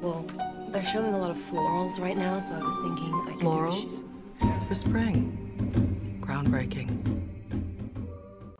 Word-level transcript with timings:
Well, 0.00 0.24
they're 0.72 0.82
showing 0.82 1.12
a 1.12 1.18
lot 1.18 1.30
of 1.30 1.36
florals 1.36 2.00
right 2.00 2.16
now, 2.16 2.40
so 2.40 2.54
I 2.54 2.58
was 2.58 2.76
thinking 2.80 3.12
I 3.12 3.32
could 3.32 3.40
Florals? 3.40 4.02
For 4.66 4.74
spring. 4.74 5.36
Groundbreaking. 6.22 6.88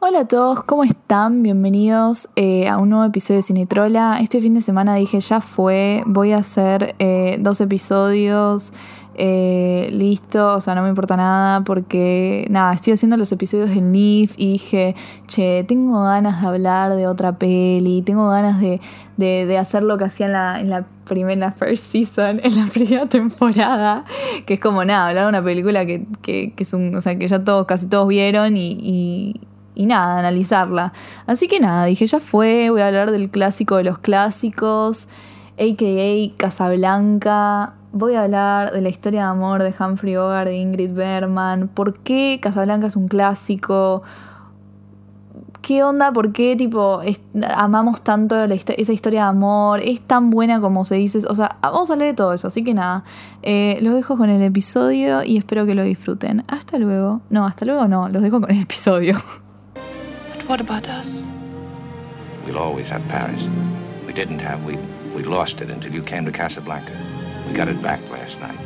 Hola 0.00 0.20
a 0.20 0.28
todos, 0.28 0.62
¿cómo 0.64 0.84
están? 0.84 1.42
Bienvenidos 1.42 2.28
eh, 2.36 2.68
a 2.68 2.76
un 2.76 2.90
nuevo 2.90 3.06
episodio 3.06 3.38
de 3.38 3.42
Cinetrola. 3.42 4.20
Este 4.20 4.42
fin 4.42 4.52
de 4.52 4.60
semana 4.60 4.94
dije 4.96 5.18
ya 5.20 5.40
fue, 5.40 6.02
voy 6.04 6.32
a 6.32 6.38
hacer 6.38 6.94
eh, 6.98 7.38
dos 7.40 7.62
episodios, 7.62 8.74
eh, 9.14 9.88
listo, 9.92 10.54
o 10.54 10.60
sea, 10.60 10.74
no 10.74 10.82
me 10.82 10.88
importa 10.88 11.16
nada 11.16 11.62
porque 11.62 12.46
nada, 12.50 12.72
estoy 12.72 12.92
haciendo 12.92 13.16
los 13.16 13.30
episodios 13.32 13.70
del 13.70 13.90
NIF 13.92 14.34
y 14.36 14.52
dije, 14.52 14.94
che, 15.26 15.64
tengo 15.64 16.02
ganas 16.02 16.40
de 16.40 16.46
hablar 16.46 16.96
de 16.96 17.06
otra 17.06 17.36
peli, 17.38 18.02
tengo 18.02 18.28
ganas 18.30 18.60
de, 18.60 18.80
de, 19.16 19.58
hacer 19.58 19.84
lo 19.84 19.98
que 19.98 20.04
hacía 20.04 20.26
en 20.26 20.32
la, 20.32 20.60
en 20.60 20.70
la 20.70 20.86
primera 21.04 21.52
first 21.52 21.92
season, 21.92 22.40
en 22.42 22.56
la 22.56 22.66
primera 22.72 23.06
temporada, 23.06 24.04
que 24.46 24.54
es 24.54 24.60
como 24.60 24.84
nada, 24.84 25.08
hablar 25.08 25.24
de 25.24 25.28
una 25.28 25.44
película 25.44 25.84
que, 25.86 26.06
que, 26.22 26.52
que 26.54 26.62
es 26.62 26.72
un, 26.72 26.94
o 26.94 27.00
sea, 27.00 27.18
que 27.18 27.28
ya 27.28 27.44
todos, 27.44 27.66
casi 27.66 27.86
todos 27.86 28.08
vieron 28.08 28.56
y, 28.56 28.78
y 28.80 29.40
y 29.74 29.86
nada, 29.86 30.18
analizarla. 30.18 30.92
Así 31.26 31.48
que 31.48 31.58
nada, 31.58 31.86
dije, 31.86 32.06
ya 32.06 32.20
fue, 32.20 32.68
voy 32.68 32.82
a 32.82 32.88
hablar 32.88 33.12
del 33.12 33.30
clásico 33.30 33.76
de 33.76 33.84
los 33.84 33.98
clásicos, 33.98 35.08
a.k.a. 35.58 36.36
Casablanca. 36.36 37.79
Voy 37.92 38.14
a 38.14 38.22
hablar 38.22 38.70
de 38.70 38.80
la 38.80 38.88
historia 38.88 39.22
de 39.22 39.26
amor 39.26 39.62
de 39.62 39.74
Humphrey 39.78 40.14
Bogart, 40.16 40.46
de 40.48 40.56
Ingrid 40.56 40.92
Bergman, 40.92 41.68
por 41.68 41.98
qué 41.98 42.38
Casablanca 42.40 42.86
es 42.86 42.94
un 42.94 43.08
clásico, 43.08 44.02
qué 45.60 45.82
onda, 45.82 46.12
por 46.12 46.32
qué 46.32 46.54
tipo 46.54 47.02
es- 47.02 47.20
amamos 47.56 48.02
tanto 48.02 48.46
la 48.46 48.54
esa 48.54 48.92
historia 48.92 49.22
de 49.24 49.28
amor, 49.30 49.80
es 49.80 50.00
tan 50.02 50.30
buena 50.30 50.60
como 50.60 50.84
se 50.84 50.94
dice, 50.94 51.18
o 51.28 51.34
sea, 51.34 51.56
vamos 51.62 51.90
a 51.90 51.94
hablar 51.94 52.08
de 52.08 52.14
todo 52.14 52.32
eso, 52.32 52.46
así 52.46 52.62
que 52.62 52.74
nada, 52.74 53.02
eh, 53.42 53.78
los 53.82 53.94
dejo 53.94 54.16
con 54.16 54.30
el 54.30 54.40
episodio 54.42 55.24
y 55.24 55.36
espero 55.36 55.66
que 55.66 55.74
lo 55.74 55.82
disfruten. 55.82 56.44
Hasta 56.46 56.78
luego, 56.78 57.22
no, 57.28 57.44
hasta 57.44 57.64
luego 57.66 57.88
no, 57.88 58.08
los 58.08 58.22
dejo 58.22 58.40
con 58.40 58.50
el 58.52 58.60
episodio. 58.62 59.14
But 60.36 60.48
what 60.48 60.60
about 60.60 60.86
us? 60.88 61.24
We'll 62.46 62.56
always 62.56 62.88
have 62.90 63.02
Paris. 63.08 63.42
We 64.06 64.12
didn't 64.12 64.40
have. 64.40 64.64
We 64.64 64.78
we 65.14 65.24
lost 65.24 65.60
it 65.60 65.70
until 65.70 65.92
you 65.92 66.02
came 66.04 66.24
to 66.24 66.32
Casablanca. 66.32 66.92
Got 67.54 67.68
it 67.68 67.82
back 67.82 68.00
last 68.10 68.40
night, 68.40 68.58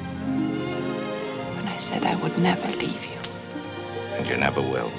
When 1.56 1.66
I 1.66 1.78
said 1.78 2.04
I 2.04 2.14
would 2.16 2.38
never 2.38 2.68
leave 2.76 3.02
you. 3.04 3.18
and 4.16 4.26
you 4.26 4.36
never 4.36 4.60
will. 4.60 4.92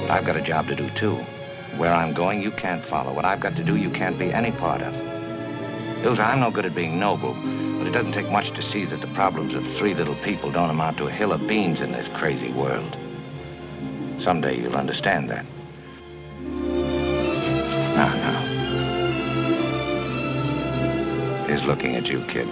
But 0.00 0.10
I've 0.10 0.24
got 0.24 0.36
a 0.36 0.40
job 0.42 0.66
to 0.68 0.74
do 0.74 0.90
too. 0.90 1.14
Where 1.76 1.92
I'm 1.92 2.14
going, 2.14 2.42
you 2.42 2.50
can't 2.50 2.84
follow. 2.84 3.12
What 3.14 3.24
I've 3.24 3.38
got 3.38 3.54
to 3.56 3.62
do, 3.64 3.76
you 3.76 3.90
can't 3.90 4.18
be 4.18 4.32
any 4.32 4.50
part 4.50 4.82
of. 4.82 4.92
Ilsa, 6.02 6.26
I'm 6.26 6.40
no 6.40 6.50
good 6.50 6.66
at 6.66 6.74
being 6.74 6.98
noble, 6.98 7.34
but 7.78 7.86
it 7.86 7.92
doesn't 7.92 8.10
take 8.12 8.28
much 8.28 8.50
to 8.52 8.62
see 8.62 8.84
that 8.86 9.00
the 9.00 9.06
problems 9.08 9.54
of 9.54 9.64
three 9.76 9.94
little 9.94 10.16
people 10.16 10.50
don't 10.50 10.70
amount 10.70 10.96
to 10.98 11.06
a 11.06 11.10
hill 11.10 11.32
of 11.32 11.46
beans 11.46 11.80
in 11.80 11.92
this 11.92 12.08
crazy 12.14 12.50
world. 12.50 12.96
Someday 14.18 14.58
you'll 14.60 14.74
understand 14.74 15.30
that. 15.30 15.46
Now, 17.94 18.12
now. 18.16 18.40
He's 21.46 21.62
looking 21.64 21.94
at 21.94 22.08
you, 22.08 22.24
kid. 22.26 22.48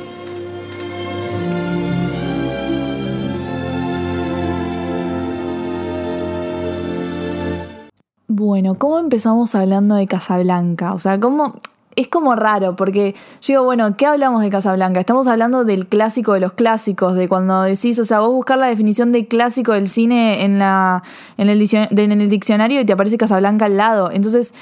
Bueno, 8.32 8.76
¿cómo 8.78 8.98
empezamos 8.98 9.54
hablando 9.54 9.96
de 9.96 10.06
Casablanca? 10.06 10.92
O 10.92 10.98
sea, 10.98 11.18
¿cómo...? 11.20 11.54
Es 11.96 12.06
como 12.08 12.36
raro, 12.36 12.76
porque 12.76 13.14
yo 13.42 13.52
digo, 13.54 13.64
bueno, 13.64 13.96
¿qué 13.96 14.06
hablamos 14.06 14.42
de 14.42 14.48
Casablanca? 14.48 15.00
Estamos 15.00 15.26
hablando 15.26 15.64
del 15.64 15.88
clásico 15.88 16.34
de 16.34 16.40
los 16.40 16.52
clásicos, 16.52 17.16
de 17.16 17.28
cuando 17.28 17.62
decís, 17.62 17.98
o 17.98 18.04
sea, 18.04 18.20
vos 18.20 18.30
buscar 18.32 18.58
la 18.58 18.68
definición 18.68 19.10
de 19.10 19.26
clásico 19.26 19.72
del 19.72 19.88
cine 19.88 20.44
en, 20.44 20.60
la, 20.60 21.02
en, 21.36 21.48
el, 21.48 21.60
en 21.72 22.12
el 22.12 22.30
diccionario 22.30 22.80
y 22.80 22.84
te 22.84 22.92
aparece 22.92 23.18
Casablanca 23.18 23.64
al 23.64 23.76
lado. 23.76 24.10
Entonces, 24.12 24.54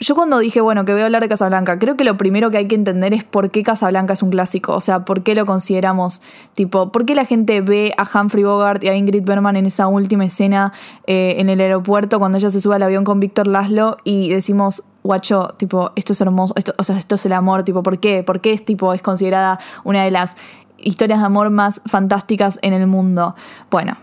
yo 0.00 0.14
cuando 0.14 0.38
dije, 0.38 0.62
bueno, 0.62 0.86
que 0.86 0.92
voy 0.92 1.02
a 1.02 1.04
hablar 1.04 1.20
de 1.20 1.28
Casablanca, 1.28 1.78
creo 1.78 1.94
que 1.94 2.04
lo 2.04 2.16
primero 2.16 2.50
que 2.50 2.56
hay 2.56 2.66
que 2.66 2.74
entender 2.74 3.12
es 3.12 3.22
por 3.22 3.50
qué 3.50 3.62
Casablanca 3.62 4.14
es 4.14 4.22
un 4.22 4.30
clásico. 4.30 4.72
O 4.74 4.80
sea, 4.80 5.04
por 5.04 5.22
qué 5.22 5.34
lo 5.34 5.44
consideramos, 5.44 6.22
tipo, 6.54 6.90
por 6.90 7.04
qué 7.04 7.14
la 7.14 7.26
gente 7.26 7.60
ve 7.60 7.92
a 7.98 8.08
Humphrey 8.08 8.42
Bogart 8.42 8.82
y 8.82 8.88
a 8.88 8.94
Ingrid 8.94 9.24
Bergman 9.24 9.56
en 9.56 9.66
esa 9.66 9.88
última 9.88 10.24
escena 10.24 10.72
eh, 11.06 11.34
en 11.36 11.50
el 11.50 11.60
aeropuerto 11.60 12.18
cuando 12.18 12.38
ella 12.38 12.48
se 12.48 12.62
sube 12.62 12.76
al 12.76 12.82
avión 12.82 13.04
con 13.04 13.20
Víctor 13.20 13.46
Laszlo 13.46 13.98
y 14.02 14.30
decimos, 14.30 14.84
guacho, 15.04 15.54
tipo, 15.58 15.92
esto 15.96 16.14
es 16.14 16.20
hermoso, 16.22 16.54
esto, 16.56 16.74
o 16.78 16.82
sea, 16.82 16.96
esto 16.96 17.16
es 17.16 17.26
el 17.26 17.34
amor, 17.34 17.64
tipo, 17.64 17.82
¿por 17.82 18.00
qué? 18.00 18.22
¿Por 18.22 18.40
qué 18.40 18.54
es, 18.54 18.64
tipo, 18.64 18.94
es 18.94 19.02
considerada 19.02 19.60
una 19.84 20.02
de 20.02 20.10
las 20.10 20.36
historias 20.78 21.20
de 21.20 21.26
amor 21.26 21.50
más 21.50 21.82
fantásticas 21.84 22.58
en 22.62 22.72
el 22.72 22.86
mundo? 22.86 23.34
Bueno. 23.70 23.98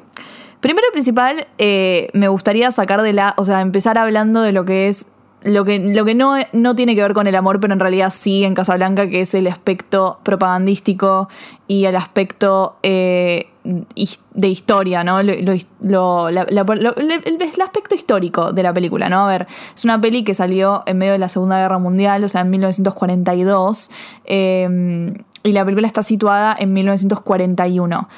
Primero 0.59 0.87
y 0.89 0.91
principal, 0.91 1.47
eh, 1.59 2.09
me 2.13 2.27
gustaría 2.29 2.71
sacar 2.71 3.03
de 3.03 3.13
la, 3.13 3.35
o 3.37 3.43
sea, 3.43 3.61
empezar 3.61 3.99
hablando 3.99 4.41
de 4.41 4.51
lo 4.51 4.65
que 4.65 4.87
es 4.87 5.05
lo 5.47 5.63
que, 5.65 5.79
lo 5.79 6.05
que 6.05 6.13
no, 6.13 6.35
no 6.53 6.75
tiene 6.75 6.95
que 6.95 7.01
ver 7.01 7.13
con 7.13 7.25
el 7.27 7.35
amor, 7.35 7.59
pero 7.59 7.73
en 7.73 7.79
realidad 7.79 8.11
sí 8.13 8.43
en 8.43 8.53
Casablanca, 8.53 9.07
que 9.09 9.21
es 9.21 9.33
el 9.33 9.47
aspecto 9.47 10.19
propagandístico 10.23 11.29
y 11.67 11.85
el 11.85 11.95
aspecto 11.95 12.77
eh, 12.83 13.47
de 13.63 14.47
historia, 14.47 15.03
¿no? 15.03 15.21
Lo, 15.23 15.33
lo- 15.81 16.29
el 16.29 17.61
aspecto 17.63 17.95
histórico 17.95 18.51
de 18.53 18.63
la 18.63 18.73
película, 18.73 19.09
¿no? 19.09 19.25
A 19.25 19.27
ver, 19.27 19.47
es 19.75 19.83
una 19.85 19.99
peli 19.99 20.23
que 20.23 20.33
salió 20.33 20.83
en 20.85 20.97
medio 20.97 21.13
de 21.13 21.19
la 21.19 21.29
Segunda 21.29 21.59
Guerra 21.59 21.79
Mundial, 21.79 22.23
o 22.23 22.29
sea, 22.29 22.41
en 22.41 22.49
1942, 22.51 23.91
eh, 24.25 25.13
y 25.43 25.51
la 25.51 25.63
película 25.65 25.87
está 25.87 26.03
situada 26.03 26.55
en 26.57 26.73
1941. 26.73 28.09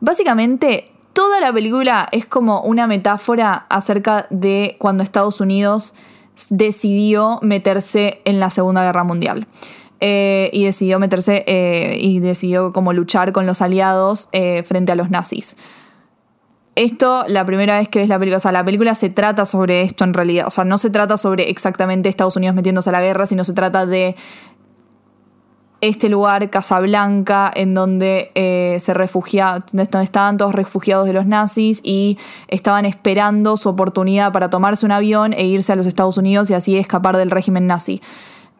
Básicamente, 0.00 0.90
toda 1.12 1.40
la 1.40 1.52
película 1.52 2.08
es 2.12 2.26
como 2.26 2.60
una 2.62 2.86
metáfora 2.86 3.66
acerca 3.68 4.26
de 4.30 4.76
cuando 4.78 5.02
Estados 5.02 5.40
Unidos 5.40 5.94
decidió 6.50 7.38
meterse 7.42 8.20
en 8.24 8.40
la 8.40 8.50
Segunda 8.50 8.82
Guerra 8.84 9.04
Mundial. 9.04 9.46
Eh, 10.00 10.50
y 10.52 10.64
decidió 10.64 11.00
meterse 11.00 11.42
eh, 11.48 11.98
y 12.00 12.20
decidió 12.20 12.72
como 12.72 12.92
luchar 12.92 13.32
con 13.32 13.46
los 13.46 13.60
aliados 13.60 14.28
eh, 14.30 14.62
frente 14.62 14.92
a 14.92 14.94
los 14.94 15.10
nazis. 15.10 15.56
Esto, 16.76 17.24
la 17.26 17.44
primera 17.44 17.78
vez 17.78 17.88
que 17.88 17.98
ves 17.98 18.08
la 18.08 18.16
película, 18.16 18.36
o 18.36 18.40
sea, 18.40 18.52
la 18.52 18.64
película 18.64 18.94
se 18.94 19.10
trata 19.10 19.44
sobre 19.44 19.82
esto 19.82 20.04
en 20.04 20.14
realidad, 20.14 20.46
o 20.46 20.50
sea, 20.50 20.62
no 20.62 20.78
se 20.78 20.90
trata 20.90 21.16
sobre 21.16 21.50
exactamente 21.50 22.08
Estados 22.08 22.36
Unidos 22.36 22.54
metiéndose 22.54 22.90
a 22.90 22.92
la 22.92 23.00
guerra, 23.00 23.26
sino 23.26 23.42
se 23.42 23.52
trata 23.52 23.86
de 23.86 24.14
este 25.80 26.08
lugar, 26.08 26.50
Casablanca, 26.50 27.50
en 27.54 27.74
donde 27.74 28.30
eh, 28.34 28.78
se 28.80 28.94
refugia, 28.94 29.64
estaban 29.72 30.36
todos 30.36 30.54
refugiados 30.54 31.06
de 31.06 31.12
los 31.12 31.26
nazis 31.26 31.80
y 31.84 32.18
estaban 32.48 32.84
esperando 32.84 33.56
su 33.56 33.68
oportunidad 33.68 34.32
para 34.32 34.50
tomarse 34.50 34.84
un 34.84 34.92
avión 34.92 35.32
e 35.32 35.46
irse 35.46 35.72
a 35.72 35.76
los 35.76 35.86
Estados 35.86 36.16
Unidos 36.18 36.50
y 36.50 36.54
así 36.54 36.76
escapar 36.76 37.16
del 37.16 37.30
régimen 37.30 37.66
nazi. 37.66 38.02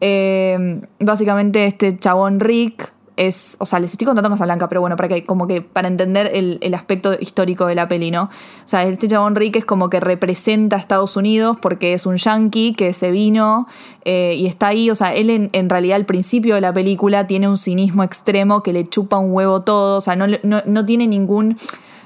Eh, 0.01 0.81
básicamente 1.01 1.67
este 1.67 1.99
chabón 1.99 2.39
Rick 2.39 2.93
es, 3.19 3.57
o 3.61 3.67
sea, 3.67 3.81
les 3.81 3.93
estoy 3.93 4.07
contando 4.07 4.31
Casablanca, 4.31 4.69
pero 4.69 4.81
bueno, 4.81 4.97
para 4.97 5.09
que, 5.09 5.25
como 5.25 5.47
que 5.47 5.61
para 5.61 5.89
entender 5.89 6.31
el, 6.33 6.59
el 6.63 6.75
aspecto 6.75 7.13
histórico 7.19 7.67
de 7.67 7.75
la 7.75 7.89
peli, 7.89 8.11
¿no? 8.11 8.25
O 8.25 8.29
sea, 8.65 8.85
este 8.85 9.09
chabón 9.09 9.35
Rick 9.35 9.57
es 9.57 9.65
como 9.65 9.91
que 9.91 10.01
representa 10.01 10.77
a 10.77 10.79
Estados 10.79 11.17
Unidos 11.17 11.59
porque 11.61 11.93
es 11.93 12.07
un 12.07 12.17
yankee 12.17 12.75
que 12.75 12.93
se 12.93 13.11
vino 13.11 13.67
eh, 14.05 14.35
y 14.37 14.47
está 14.47 14.69
ahí, 14.69 14.91
o 14.91 14.95
sea, 14.95 15.15
él 15.15 15.31
en, 15.31 15.51
en 15.53 15.69
realidad 15.69 15.97
al 15.97 16.07
principio 16.07 16.55
de 16.55 16.61
la 16.61 16.73
película 16.73 17.27
tiene 17.27 17.49
un 17.49 17.57
cinismo 17.57 18.05
extremo 18.05 18.63
que 18.63 18.73
le 18.73 18.87
chupa 18.87 19.19
un 19.19 19.33
huevo 19.33 19.63
todo, 19.63 19.99
o 19.99 20.01
sea, 20.01 20.17
no, 20.17 20.27
no, 20.43 20.63
no 20.65 20.87
tiene 20.87 21.07
ningún... 21.07 21.57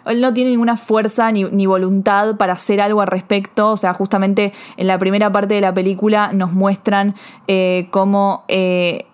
Él 0.04 0.20
no 0.20 0.34
tiene 0.34 0.50
ninguna 0.50 0.76
fuerza 0.76 1.30
ni, 1.30 1.44
ni 1.44 1.66
voluntad 1.66 2.36
para 2.36 2.54
hacer 2.54 2.80
algo 2.80 3.02
al 3.02 3.06
respecto. 3.06 3.70
O 3.70 3.76
sea, 3.76 3.94
justamente 3.94 4.52
en 4.76 4.88
la 4.88 4.98
primera 4.98 5.30
parte 5.30 5.54
de 5.54 5.60
la 5.60 5.72
película 5.72 6.32
nos 6.32 6.52
muestran 6.52 7.14
eh, 7.46 7.86
cómo 7.92 8.42
eh, 8.48 9.06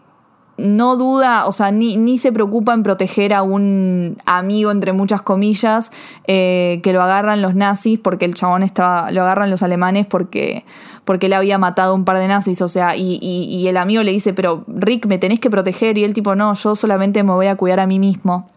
no 0.59 0.97
duda, 0.97 1.47
o 1.47 1.53
sea, 1.53 1.71
ni, 1.71 1.97
ni 1.97 2.19
se 2.19 2.33
preocupa 2.33 2.75
en 2.75 2.83
proteger 2.83 3.33
a 3.33 3.43
un 3.43 4.19
amigo, 4.27 4.71
entre 4.71 4.93
muchas 4.93 5.23
comillas, 5.23 5.91
eh, 6.27 6.81
que 6.83 6.93
lo 6.93 7.01
agarran 7.03 7.41
los 7.43 7.55
nazis, 7.55 7.99
porque 7.99 8.25
el 8.25 8.35
chabón 8.35 8.63
estaba, 8.63 9.11
lo 9.13 9.23
agarran 9.23 9.51
los 9.51 9.63
alemanes 9.63 10.07
porque, 10.07 10.65
porque 11.05 11.27
él 11.27 11.33
había 11.33 11.59
matado 11.59 11.95
un 11.95 12.05
par 12.05 12.19
de 12.19 12.29
nazis, 12.29 12.61
o 12.61 12.69
sea, 12.69 12.97
y, 12.97 13.19
y- 13.23 13.45
y 13.45 13.69
el 13.69 13.77
amigo 13.77 14.03
le 14.03 14.13
dice, 14.13 14.35
pero 14.35 14.65
Rick, 14.67 15.07
me 15.07 15.19
tenés 15.19 15.41
que 15.41 15.49
proteger, 15.49 15.97
y 15.97 16.05
él 16.05 16.13
tipo, 16.13 16.35
no, 16.35 16.53
yo 16.55 16.77
solamente 16.77 17.23
me 17.23 17.33
voy 17.33 17.47
a 17.47 17.57
cuidar 17.57 17.81
a 17.81 17.87
mí 17.87 17.99
mismo. 17.99 18.49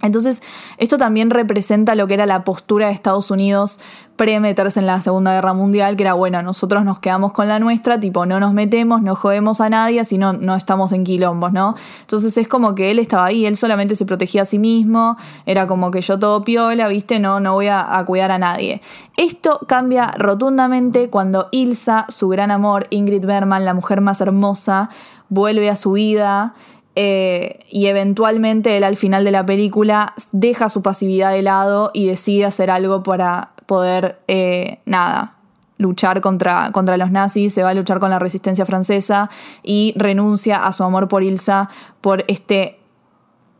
Entonces, 0.00 0.42
esto 0.76 0.96
también 0.98 1.30
representa 1.30 1.94
lo 1.94 2.06
que 2.06 2.14
era 2.14 2.26
la 2.26 2.44
postura 2.44 2.86
de 2.86 2.92
Estados 2.92 3.30
Unidos 3.30 3.80
pre-meterse 4.18 4.80
en 4.80 4.86
la 4.86 5.00
Segunda 5.00 5.32
Guerra 5.32 5.54
Mundial, 5.54 5.96
que 5.96 6.02
era, 6.02 6.12
bueno, 6.12 6.42
nosotros 6.42 6.84
nos 6.84 6.98
quedamos 6.98 7.32
con 7.32 7.48
la 7.48 7.60
nuestra, 7.60 8.00
tipo, 8.00 8.26
no 8.26 8.40
nos 8.40 8.52
metemos, 8.52 9.00
no 9.00 9.14
jodemos 9.14 9.60
a 9.60 9.70
nadie, 9.70 10.00
así 10.00 10.18
no, 10.18 10.32
no 10.32 10.56
estamos 10.56 10.90
en 10.92 11.04
quilombos, 11.04 11.52
¿no? 11.52 11.76
Entonces 12.00 12.36
es 12.36 12.48
como 12.48 12.74
que 12.74 12.90
él 12.90 12.98
estaba 12.98 13.26
ahí, 13.26 13.46
él 13.46 13.56
solamente 13.56 13.94
se 13.94 14.04
protegía 14.04 14.42
a 14.42 14.44
sí 14.44 14.58
mismo, 14.58 15.16
era 15.46 15.68
como 15.68 15.92
que 15.92 16.00
yo 16.00 16.18
todo 16.18 16.42
piola, 16.42 16.88
¿viste? 16.88 17.20
No, 17.20 17.38
no 17.38 17.54
voy 17.54 17.68
a, 17.68 17.96
a 17.96 18.04
cuidar 18.04 18.32
a 18.32 18.38
nadie. 18.38 18.82
Esto 19.16 19.60
cambia 19.68 20.12
rotundamente 20.18 21.10
cuando 21.10 21.48
Ilsa, 21.52 22.06
su 22.08 22.28
gran 22.28 22.50
amor, 22.50 22.88
Ingrid 22.90 23.24
Bergman, 23.24 23.64
la 23.64 23.72
mujer 23.72 24.00
más 24.00 24.20
hermosa, 24.20 24.90
vuelve 25.28 25.70
a 25.70 25.76
su 25.76 25.92
vida 25.92 26.54
eh, 27.00 27.60
y 27.70 27.86
eventualmente 27.86 28.76
él 28.76 28.82
al 28.82 28.96
final 28.96 29.22
de 29.22 29.30
la 29.30 29.46
película 29.46 30.14
deja 30.32 30.68
su 30.68 30.82
pasividad 30.82 31.30
de 31.30 31.42
lado 31.42 31.92
y 31.94 32.08
decide 32.08 32.44
hacer 32.44 32.72
algo 32.72 33.04
para 33.04 33.52
poder, 33.66 34.18
eh, 34.26 34.80
nada, 34.84 35.36
luchar 35.76 36.20
contra, 36.20 36.72
contra 36.72 36.96
los 36.96 37.12
nazis, 37.12 37.54
se 37.54 37.62
va 37.62 37.70
a 37.70 37.74
luchar 37.74 38.00
con 38.00 38.10
la 38.10 38.18
resistencia 38.18 38.66
francesa 38.66 39.30
y 39.62 39.94
renuncia 39.94 40.66
a 40.66 40.72
su 40.72 40.82
amor 40.82 41.06
por 41.06 41.22
Ilsa 41.22 41.70
por 42.00 42.24
este 42.26 42.80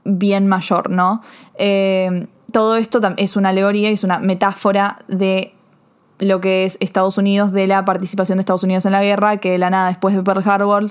bien 0.02 0.48
mayor, 0.48 0.90
¿no? 0.90 1.22
Eh, 1.54 2.26
todo 2.50 2.74
esto 2.74 2.98
es 3.18 3.36
una 3.36 3.50
alegoría 3.50 3.88
es 3.88 4.02
una 4.02 4.18
metáfora 4.18 4.98
de 5.06 5.54
lo 6.18 6.40
que 6.40 6.64
es 6.64 6.76
Estados 6.80 7.18
Unidos, 7.18 7.52
de 7.52 7.66
la 7.66 7.84
participación 7.84 8.38
de 8.38 8.40
Estados 8.40 8.64
Unidos 8.64 8.86
en 8.86 8.92
la 8.92 9.02
guerra, 9.02 9.38
que 9.38 9.52
de 9.52 9.58
la 9.58 9.70
nada 9.70 9.88
después 9.88 10.14
de 10.14 10.22
Pearl 10.22 10.42
Harbor, 10.48 10.90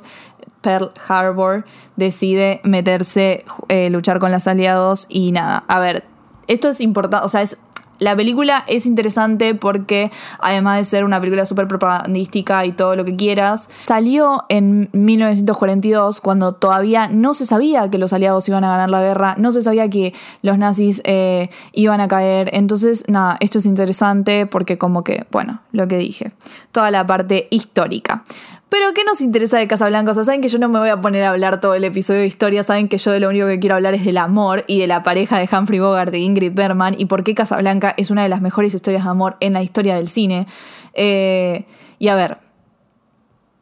Pearl 0.62 0.92
Harbor 1.08 1.66
decide 1.96 2.62
meterse, 2.64 3.46
eh, 3.70 3.90
luchar 3.90 4.20
con 4.20 4.32
los 4.32 4.48
aliados 4.48 5.06
y 5.10 5.32
nada. 5.32 5.64
A 5.68 5.80
ver, 5.80 6.04
esto 6.48 6.70
es 6.70 6.82
importante, 6.82 7.26
o 7.26 7.30
sea, 7.30 7.42
es 7.42 7.58
la 8.00 8.16
película 8.16 8.64
es 8.68 8.86
interesante 8.86 9.56
porque, 9.56 10.12
además 10.40 10.78
de 10.78 10.84
ser 10.84 11.04
una 11.04 11.20
película 11.20 11.46
súper 11.46 11.68
propagandística 11.68 12.66
y 12.66 12.72
todo 12.72 12.96
lo 12.96 13.06
que 13.06 13.16
quieras, 13.16 13.70
salió 13.84 14.46
en 14.50 14.90
1942 14.94 16.22
cuando 16.22 16.54
todavía 16.54 17.08
no 17.08 17.34
se 17.34 17.46
sabía 17.46 17.90
que 17.90 17.98
los 17.98 18.14
aliados 18.14 18.48
iban 18.48 18.64
a 18.64 18.70
ganar 18.70 18.90
la 18.90 19.02
guerra, 19.02 19.36
no 19.38 19.52
se 19.52 19.62
sabía 19.62 19.90
que 19.90 20.14
los 20.42 20.58
nazis 20.58 21.02
eh, 21.06 21.50
iban 21.74 22.00
a 22.02 22.08
caer. 22.08 22.50
Entonces, 22.54 23.06
nada, 23.08 23.38
esto 23.40 23.58
es 23.58 23.66
interesante 23.66 24.46
porque 24.46 24.78
como 24.78 25.04
que, 25.04 25.26
bueno, 25.32 25.62
lo 25.72 25.88
que 25.88 25.98
dije, 25.98 26.32
toda 26.72 26.92
la 26.92 27.06
parte 27.06 27.48
histórica. 27.50 28.24
Pero 28.70 28.94
¿qué 28.94 29.06
nos 29.06 29.22
interesa 29.22 29.58
de 29.58 29.68
Casablanca? 29.68 30.12
O 30.12 30.14
sea, 30.14 30.26
saben 30.26 30.42
que 30.42 30.50
yo 30.50 30.60
no 30.60 30.68
me 30.68 30.80
voy 30.80 30.90
a 30.90 31.00
poner 31.00 31.24
a 31.24 31.30
hablar 31.30 31.62
todo 31.62 31.74
el 31.74 31.86
episodio 31.86 32.20
de 32.20 32.28
historia, 32.28 32.64
saben 32.64 32.90
que 32.90 32.98
yo 32.98 33.12
de 33.12 33.22
lo 33.22 33.30
único 33.30 33.48
que 33.48 33.60
quiero 33.60 33.76
hablar 33.76 33.94
es 33.94 34.04
del 34.04 34.18
amor 34.18 34.66
y 34.68 34.80
de 34.80 34.88
la 34.88 35.04
pareja 35.04 35.40
de 35.40 35.48
Humphrey 35.50 35.80
Bogart 35.80 36.14
y 36.14 36.18
Ingrid 36.18 36.52
Bergman 36.54 36.96
y 36.98 37.06
por 37.06 37.24
qué 37.24 37.34
Casablanca 37.34 37.94
es 37.96 38.12
una 38.12 38.24
de 38.24 38.30
las 38.30 38.42
mejores 38.42 38.74
historias 38.74 39.06
de 39.06 39.10
amor 39.10 39.38
en 39.40 39.54
la 39.54 39.64
historia 39.64 39.96
del 39.96 40.10
cine. 40.10 40.48
Eh, 40.94 41.66
y 41.98 42.10
a 42.10 42.16
ver, 42.16 42.40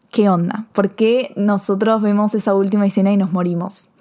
¿qué 0.10 0.28
onda? 0.28 0.66
¿Por 0.72 0.96
qué 0.96 1.34
nosotros 1.36 2.02
vemos 2.02 2.34
esa 2.34 2.56
última 2.56 2.88
escena 2.88 3.12
y 3.12 3.18
nos 3.18 3.32
morimos? 3.32 3.92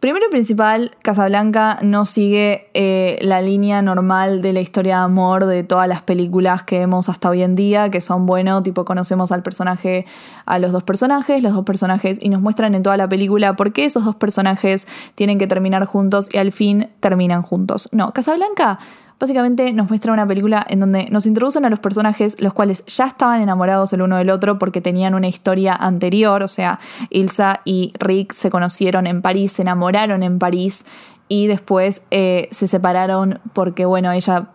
Primero 0.00 0.26
y 0.28 0.30
principal, 0.30 0.92
Casablanca 1.02 1.80
no 1.82 2.04
sigue 2.04 2.70
eh, 2.72 3.18
la 3.20 3.42
línea 3.42 3.82
normal 3.82 4.42
de 4.42 4.52
la 4.52 4.60
historia 4.60 4.98
de 4.98 5.02
amor 5.02 5.46
de 5.46 5.64
todas 5.64 5.88
las 5.88 6.02
películas 6.02 6.62
que 6.62 6.78
vemos 6.78 7.08
hasta 7.08 7.28
hoy 7.28 7.42
en 7.42 7.56
día, 7.56 7.90
que 7.90 8.00
son, 8.00 8.24
bueno, 8.24 8.62
tipo 8.62 8.84
conocemos 8.84 9.32
al 9.32 9.42
personaje, 9.42 10.06
a 10.46 10.60
los 10.60 10.70
dos 10.70 10.84
personajes, 10.84 11.42
los 11.42 11.52
dos 11.52 11.64
personajes, 11.64 12.18
y 12.22 12.28
nos 12.28 12.40
muestran 12.40 12.76
en 12.76 12.84
toda 12.84 12.96
la 12.96 13.08
película 13.08 13.56
por 13.56 13.72
qué 13.72 13.86
esos 13.86 14.04
dos 14.04 14.14
personajes 14.14 14.86
tienen 15.16 15.36
que 15.36 15.48
terminar 15.48 15.84
juntos 15.84 16.28
y 16.32 16.38
al 16.38 16.52
fin 16.52 16.90
terminan 17.00 17.42
juntos. 17.42 17.88
No, 17.90 18.12
Casablanca 18.12 18.78
Básicamente 19.18 19.72
nos 19.72 19.88
muestra 19.88 20.12
una 20.12 20.26
película 20.26 20.64
en 20.68 20.80
donde 20.80 21.08
nos 21.10 21.26
introducen 21.26 21.64
a 21.64 21.70
los 21.70 21.80
personajes 21.80 22.40
los 22.40 22.52
cuales 22.52 22.84
ya 22.86 23.06
estaban 23.06 23.40
enamorados 23.40 23.92
el 23.92 24.02
uno 24.02 24.16
del 24.16 24.30
otro 24.30 24.58
porque 24.58 24.80
tenían 24.80 25.14
una 25.14 25.26
historia 25.26 25.74
anterior, 25.74 26.42
o 26.42 26.48
sea, 26.48 26.78
Ilsa 27.10 27.60
y 27.64 27.92
Rick 27.98 28.32
se 28.32 28.48
conocieron 28.48 29.08
en 29.08 29.20
París, 29.20 29.52
se 29.52 29.62
enamoraron 29.62 30.22
en 30.22 30.38
París 30.38 30.86
y 31.26 31.48
después 31.48 32.06
eh, 32.10 32.48
se 32.52 32.68
separaron 32.68 33.40
porque, 33.52 33.84
bueno, 33.86 34.12
ella 34.12 34.48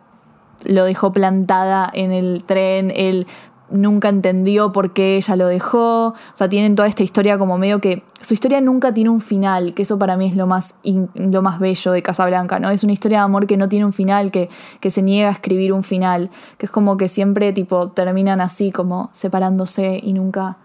lo 0.65 0.85
dejó 0.85 1.11
plantada 1.11 1.89
en 1.93 2.11
el 2.11 2.43
tren, 2.45 2.91
él 2.95 3.27
nunca 3.73 4.07
entendió 4.07 4.71
por 4.71 4.93
qué 4.93 5.17
ella 5.17 5.35
lo 5.35 5.47
dejó. 5.47 6.09
O 6.09 6.15
sea, 6.33 6.47
tienen 6.47 6.75
toda 6.75 6.87
esta 6.87 7.03
historia 7.03 7.37
como 7.37 7.57
medio 7.57 7.81
que. 7.81 8.03
Su 8.21 8.33
historia 8.33 8.61
nunca 8.61 8.93
tiene 8.93 9.09
un 9.09 9.19
final, 9.19 9.73
que 9.73 9.81
eso 9.81 9.99
para 9.99 10.15
mí 10.15 10.27
es 10.27 10.35
lo 10.37 10.47
más, 10.47 10.75
lo 11.15 11.41
más 11.41 11.59
bello 11.59 11.91
de 11.91 12.01
Casablanca, 12.01 12.59
¿no? 12.59 12.69
Es 12.69 12.83
una 12.85 12.93
historia 12.93 13.17
de 13.17 13.23
amor 13.25 13.47
que 13.47 13.57
no 13.57 13.67
tiene 13.67 13.83
un 13.85 13.91
final, 13.91 14.31
que, 14.31 14.49
que 14.79 14.89
se 14.89 15.01
niega 15.01 15.27
a 15.29 15.33
escribir 15.33 15.73
un 15.73 15.83
final. 15.83 16.29
Que 16.57 16.67
es 16.67 16.71
como 16.71 16.95
que 16.95 17.09
siempre, 17.09 17.51
tipo, 17.51 17.89
terminan 17.89 18.39
así, 18.39 18.71
como 18.71 19.09
separándose 19.11 19.99
y 20.01 20.13
nunca. 20.13 20.57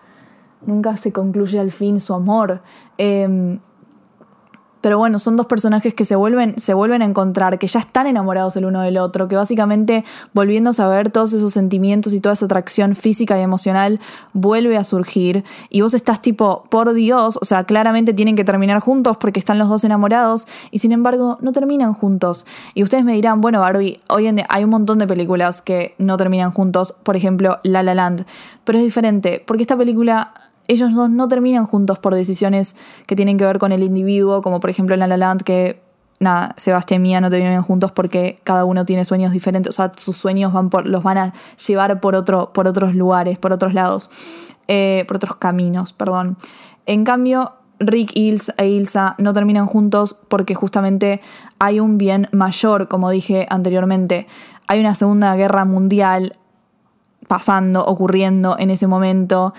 Nunca 0.66 0.96
se 0.96 1.12
concluye 1.12 1.58
al 1.58 1.70
fin 1.70 2.00
su 2.00 2.14
amor. 2.14 2.62
Eh, 2.99 3.58
pero 4.88 4.96
bueno, 4.96 5.19
son 5.19 5.37
dos 5.37 5.44
personajes 5.44 5.93
que 5.93 6.06
se 6.06 6.17
vuelven, 6.17 6.58
se 6.58 6.73
vuelven 6.73 7.02
a 7.02 7.05
encontrar, 7.05 7.58
que 7.58 7.67
ya 7.67 7.79
están 7.79 8.06
enamorados 8.06 8.56
el 8.56 8.64
uno 8.64 8.81
del 8.81 8.96
otro, 8.96 9.29
que 9.29 9.37
básicamente 9.37 10.02
volviéndose 10.32 10.81
a 10.81 10.88
ver 10.88 11.11
todos 11.11 11.35
esos 11.35 11.52
sentimientos 11.52 12.14
y 12.14 12.20
toda 12.20 12.32
esa 12.32 12.46
atracción 12.46 12.94
física 12.94 13.38
y 13.38 13.43
emocional 13.43 14.00
vuelve 14.32 14.79
a 14.79 14.85
surgir. 14.85 15.44
Y 15.69 15.82
vos 15.82 15.93
estás 15.93 16.23
tipo, 16.23 16.64
por 16.70 16.94
Dios, 16.94 17.38
o 17.38 17.44
sea, 17.44 17.64
claramente 17.64 18.14
tienen 18.14 18.35
que 18.35 18.44
terminar 18.44 18.81
juntos 18.81 19.19
porque 19.19 19.38
están 19.38 19.58
los 19.58 19.69
dos 19.69 19.85
enamorados 19.85 20.49
y 20.70 20.79
sin 20.79 20.93
embargo 20.93 21.37
no 21.43 21.52
terminan 21.52 21.93
juntos. 21.93 22.46
Y 22.73 22.82
ustedes 22.82 23.05
me 23.05 23.12
dirán, 23.12 23.43
bueno, 23.43 23.61
Barbie, 23.61 23.99
hoy 24.08 24.26
en 24.26 24.37
día 24.37 24.46
hay 24.49 24.64
un 24.64 24.70
montón 24.70 24.99
de 25.00 25.06
películas 25.06 25.61
que 25.61 25.96
no 25.99 26.17
terminan 26.17 26.50
juntos, 26.50 26.94
por 27.02 27.14
ejemplo, 27.14 27.58
La 27.62 27.82
La 27.82 27.94
Land, 27.94 28.25
pero 28.64 28.79
es 28.79 28.84
diferente 28.84 29.44
porque 29.46 29.64
esta 29.64 29.76
película 29.76 30.32
ellos 30.69 30.94
dos 30.94 31.11
no 31.11 31.26
terminan 31.29 31.67
juntos 31.67 31.99
por 31.99 32.15
decisiones 32.15 32.76
que 33.06 33.17
tienen 33.17 33.38
que 33.38 33.44
ver 33.44 33.59
con 33.59 33.73
el 33.73 33.82
individuo, 33.82 34.43
como 34.43 34.61
por 34.61 34.70
ejemplo 34.70 34.94
en 34.94 35.00
La 35.00 35.06
La 35.06 35.17
Land, 35.17 35.43
que 35.43 35.82
nada, 36.20 36.55
Sebastián 36.56 37.00
y 37.00 37.09
Mía 37.09 37.20
no 37.20 37.31
terminan 37.31 37.62
juntos 37.62 37.93
porque 37.93 38.38
cada 38.44 38.65
uno 38.65 38.85
tiene 38.85 39.05
sueños 39.05 39.32
diferentes, 39.32 39.70
o 39.70 39.73
sea, 39.73 39.93
sus 39.97 40.17
sueños 40.17 40.53
van 40.53 40.70
por, 40.70 40.87
los 40.87 41.03
van 41.03 41.19
a 41.19 41.35
llevar 41.67 42.00
por, 42.00 42.15
otro, 42.15 42.53
por 42.53 42.67
otros 42.67 42.94
lugares, 42.94 43.38
por 43.38 43.53
otros 43.53 43.75
lados, 43.75 44.11
eh, 44.69 45.05
por 45.09 45.17
otros 45.17 45.37
caminos, 45.37 45.93
perdón. 45.93 46.37
En 46.87 47.05
cambio, 47.05 47.53
Rick 47.81 48.17
Ilsa 48.17 48.55
e 48.59 48.69
Ilsa 48.69 49.15
no 49.19 49.32
terminan 49.32 49.67
juntos 49.67 50.19
porque 50.29 50.55
justamente 50.55 51.20
hay 51.59 51.81
un 51.81 51.97
bien 51.97 52.29
mayor, 52.32 52.88
como 52.88 53.11
dije 53.11 53.47
anteriormente. 53.50 54.26
Hay 54.67 54.81
una 54.81 54.94
segunda 54.94 55.35
guerra 55.37 55.65
mundial 55.65 56.37
pasando, 57.29 57.85
ocurriendo 57.85 58.56
en 58.59 58.70
ese 58.70 58.87
momento 58.87 59.55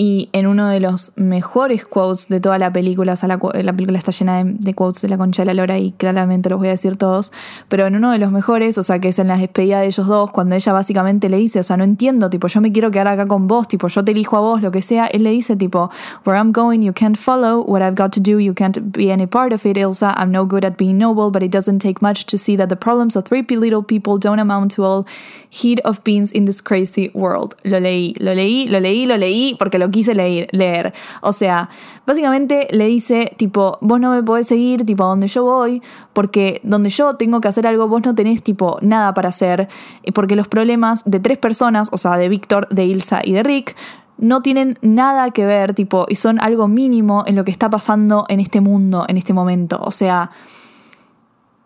y 0.00 0.28
en 0.32 0.46
uno 0.46 0.68
de 0.68 0.78
los 0.78 1.12
mejores 1.16 1.84
quotes 1.84 2.28
de 2.28 2.38
toda 2.38 2.56
la 2.56 2.72
película, 2.72 3.14
o 3.14 3.16
sea, 3.16 3.28
la, 3.28 3.38
película 3.72 3.98
está 3.98 4.12
llena 4.12 4.44
de, 4.44 4.72
quotes 4.72 5.02
de 5.02 5.08
la 5.08 5.18
concha 5.18 5.42
de 5.42 5.46
la 5.46 5.54
lora 5.54 5.76
y 5.76 5.90
claramente 5.90 6.48
los 6.48 6.60
voy 6.60 6.68
a 6.68 6.70
decir 6.70 6.96
todos, 6.96 7.32
pero 7.68 7.84
en 7.84 7.96
uno 7.96 8.12
de 8.12 8.18
los 8.18 8.30
mejores, 8.30 8.78
o 8.78 8.84
sea, 8.84 9.00
que 9.00 9.08
es 9.08 9.18
en 9.18 9.26
la 9.26 9.36
despedida 9.36 9.80
de 9.80 9.88
ellos 9.88 10.06
dos, 10.06 10.30
cuando 10.30 10.54
ella 10.54 10.72
básicamente 10.72 11.28
le 11.28 11.38
dice, 11.38 11.58
o 11.58 11.62
sea, 11.64 11.76
no 11.76 11.82
entiendo, 11.82 12.30
tipo, 12.30 12.46
yo 12.46 12.60
me 12.60 12.70
quiero 12.70 12.92
quedar 12.92 13.08
acá 13.08 13.26
con 13.26 13.48
vos, 13.48 13.66
tipo, 13.66 13.88
yo 13.88 14.04
te 14.04 14.12
elijo 14.12 14.36
a 14.36 14.40
vos, 14.40 14.62
lo 14.62 14.70
que 14.70 14.82
sea, 14.82 15.06
él 15.06 15.24
le 15.24 15.30
dice, 15.30 15.56
tipo, 15.56 15.90
where 16.24 16.38
I'm 16.38 16.52
going, 16.52 16.80
you 16.82 16.92
can't 16.92 17.18
follow, 17.18 17.64
what 17.66 17.82
I've 17.82 17.96
got 17.96 18.12
to 18.12 18.20
do, 18.20 18.38
you 18.38 18.54
can't 18.54 18.78
be 18.96 19.10
any 19.10 19.26
part 19.26 19.52
of 19.52 19.66
it, 19.66 19.76
Ilsa, 19.76 20.14
I'm 20.16 20.30
no 20.30 20.44
good 20.44 20.64
at 20.64 20.76
being 20.76 20.98
noble, 20.98 21.32
but 21.32 21.42
it 21.42 21.50
doesn't 21.50 21.80
take 21.80 22.00
much 22.00 22.24
to 22.26 22.38
see 22.38 22.54
that 22.54 22.68
the 22.68 22.76
problems 22.76 23.16
of 23.16 23.24
three 23.24 23.42
little 23.42 23.82
people 23.82 24.16
don't 24.16 24.38
amount 24.38 24.70
to 24.76 24.84
all 24.84 25.08
heat 25.50 25.80
of 25.84 26.04
beans 26.04 26.30
in 26.30 26.44
this 26.44 26.60
crazy 26.60 27.10
world. 27.14 27.56
Lo 27.64 27.80
leí, 27.80 28.14
lo 28.20 28.32
leí, 28.32 28.68
lo 28.68 28.78
leí, 28.78 29.04
lo 29.04 29.16
leí, 29.16 29.56
porque 29.58 29.78
lo 29.78 29.87
quise 29.90 30.14
leer, 30.14 30.48
leer. 30.52 30.92
O 31.20 31.32
sea, 31.32 31.68
básicamente 32.06 32.68
le 32.70 32.86
dice, 32.86 33.32
tipo, 33.36 33.78
vos 33.80 34.00
no 34.00 34.10
me 34.10 34.22
podés 34.22 34.46
seguir, 34.46 34.84
tipo, 34.84 35.04
a 35.04 35.08
donde 35.08 35.28
yo 35.28 35.44
voy, 35.44 35.82
porque 36.12 36.60
donde 36.64 36.90
yo 36.90 37.16
tengo 37.16 37.40
que 37.40 37.48
hacer 37.48 37.66
algo, 37.66 37.88
vos 37.88 38.02
no 38.04 38.14
tenés, 38.14 38.42
tipo, 38.42 38.78
nada 38.82 39.14
para 39.14 39.28
hacer, 39.28 39.68
porque 40.14 40.36
los 40.36 40.48
problemas 40.48 41.02
de 41.04 41.20
tres 41.20 41.38
personas, 41.38 41.88
o 41.92 41.98
sea, 41.98 42.16
de 42.16 42.28
Víctor, 42.28 42.68
de 42.68 42.84
Ilsa 42.84 43.20
y 43.24 43.32
de 43.32 43.42
Rick, 43.42 43.76
no 44.18 44.42
tienen 44.42 44.78
nada 44.82 45.30
que 45.30 45.46
ver, 45.46 45.74
tipo, 45.74 46.06
y 46.08 46.16
son 46.16 46.40
algo 46.40 46.68
mínimo 46.68 47.22
en 47.26 47.36
lo 47.36 47.44
que 47.44 47.50
está 47.50 47.70
pasando 47.70 48.26
en 48.28 48.40
este 48.40 48.60
mundo, 48.60 49.04
en 49.08 49.16
este 49.16 49.32
momento. 49.32 49.80
O 49.82 49.92
sea, 49.92 50.30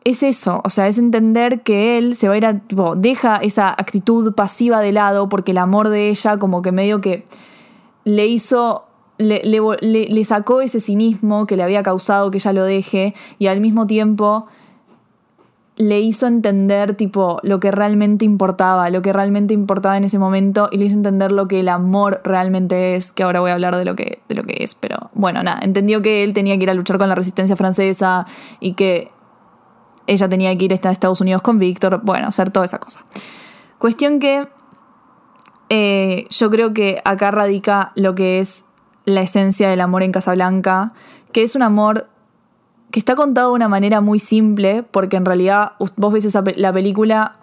es 0.05 0.23
eso, 0.23 0.61
o 0.64 0.71
sea, 0.71 0.87
es 0.88 0.99
entender 0.99 1.62
que 1.62 1.97
él 1.97 2.14
se 2.14 2.29
va 2.29 2.35
a 2.35 2.37
ir 2.37 2.47
a, 2.47 2.59
tipo, 2.59 2.97
deja 2.97 3.37
esa 3.37 3.69
actitud 3.69 4.35
pasiva 4.35 4.81
de 4.81 4.93
lado 4.93 5.29
porque 5.29 5.52
el 5.52 5.59
amor 5.59 5.88
de 5.88 6.11
ella 6.11 6.38
como 6.38 6.61
que 6.61 6.73
medio 6.73 7.00
que 7.00 7.25
le 8.04 8.26
hizo, 8.26 8.85
le, 9.18 9.42
le, 9.44 10.25
sacó 10.25 10.61
ese 10.61 10.80
cinismo 10.80 11.47
que 11.47 11.56
le 11.56 11.62
había 11.62 11.82
causado 11.82 12.30
que 12.30 12.38
ella 12.38 12.52
lo 12.52 12.64
deje 12.64 13.14
y 13.38 13.47
al 13.47 13.61
mismo 13.61 13.87
tiempo 13.87 14.47
le 15.76 16.00
hizo 16.00 16.26
entender 16.26 16.94
tipo 16.97 17.38
lo 17.42 17.59
que 17.59 17.71
realmente 17.71 18.25
importaba, 18.25 18.90
lo 18.90 19.00
que 19.00 19.12
realmente 19.12 19.54
importaba 19.54 19.97
en 19.97 20.04
ese 20.04 20.18
momento 20.18 20.68
y 20.71 20.76
le 20.76 20.85
hizo 20.85 20.97
entender 20.97 21.32
lo 21.32 21.49
que 21.49 21.61
el 21.61 21.68
amor 21.68 22.21
realmente 22.25 22.94
es, 22.94 23.11
que 23.11 23.23
ahora 23.23 23.40
voy 23.40 23.50
a 23.50 23.54
hablar 23.54 23.76
de 23.76 23.85
lo 23.85 23.97
que, 23.97 24.21
de 24.28 24.35
lo 24.35 24.44
que 24.44 24.62
es, 24.62 24.75
pero 24.75 25.11
bueno, 25.14 25.42
nada, 25.42 25.61
entendió 25.62 26.02
que 26.02 26.23
él 26.23 26.35
tenía 26.35 26.56
que 26.59 26.64
ir 26.64 26.71
a 26.71 26.75
luchar 26.75 26.99
con 26.99 27.09
la 27.09 27.14
resistencia 27.14 27.56
francesa 27.56 28.26
y 28.61 28.75
que 28.75 29.11
ella 30.06 30.28
tenía 30.28 30.56
que 30.56 30.64
ir 30.64 30.73
a 30.73 30.90
Estados 30.90 31.21
Unidos 31.21 31.42
con 31.42 31.59
Víctor, 31.59 32.00
bueno, 32.02 32.28
hacer 32.28 32.50
toda 32.50 32.66
esa 32.66 32.78
cosa. 32.78 33.04
Cuestión 33.78 34.18
que 34.18 34.47
eh, 35.75 36.26
yo 36.29 36.50
creo 36.50 36.75
que 36.75 37.00
acá 37.07 37.31
radica 37.31 37.93
lo 37.95 38.14
que 38.14 38.41
es 38.41 38.67
la 39.07 39.23
esencia 39.23 39.71
del 39.71 39.81
amor 39.81 40.02
en 40.02 40.12
Casablanca, 40.12 40.93
que 41.33 41.43
es 41.43 41.57
un 41.57 41.62
amor 41.62 42.09
que 42.91 42.99
está 42.99 43.17
contado 43.17 43.49
de 43.49 43.55
una 43.55 43.69
manera 43.69 44.02
muy 44.02 44.19
simple, 44.19 44.83
porque 44.83 45.17
en 45.17 45.25
realidad 45.25 45.73
vos 45.97 46.12
ves 46.12 46.29
la 46.57 46.75
película 46.75 47.37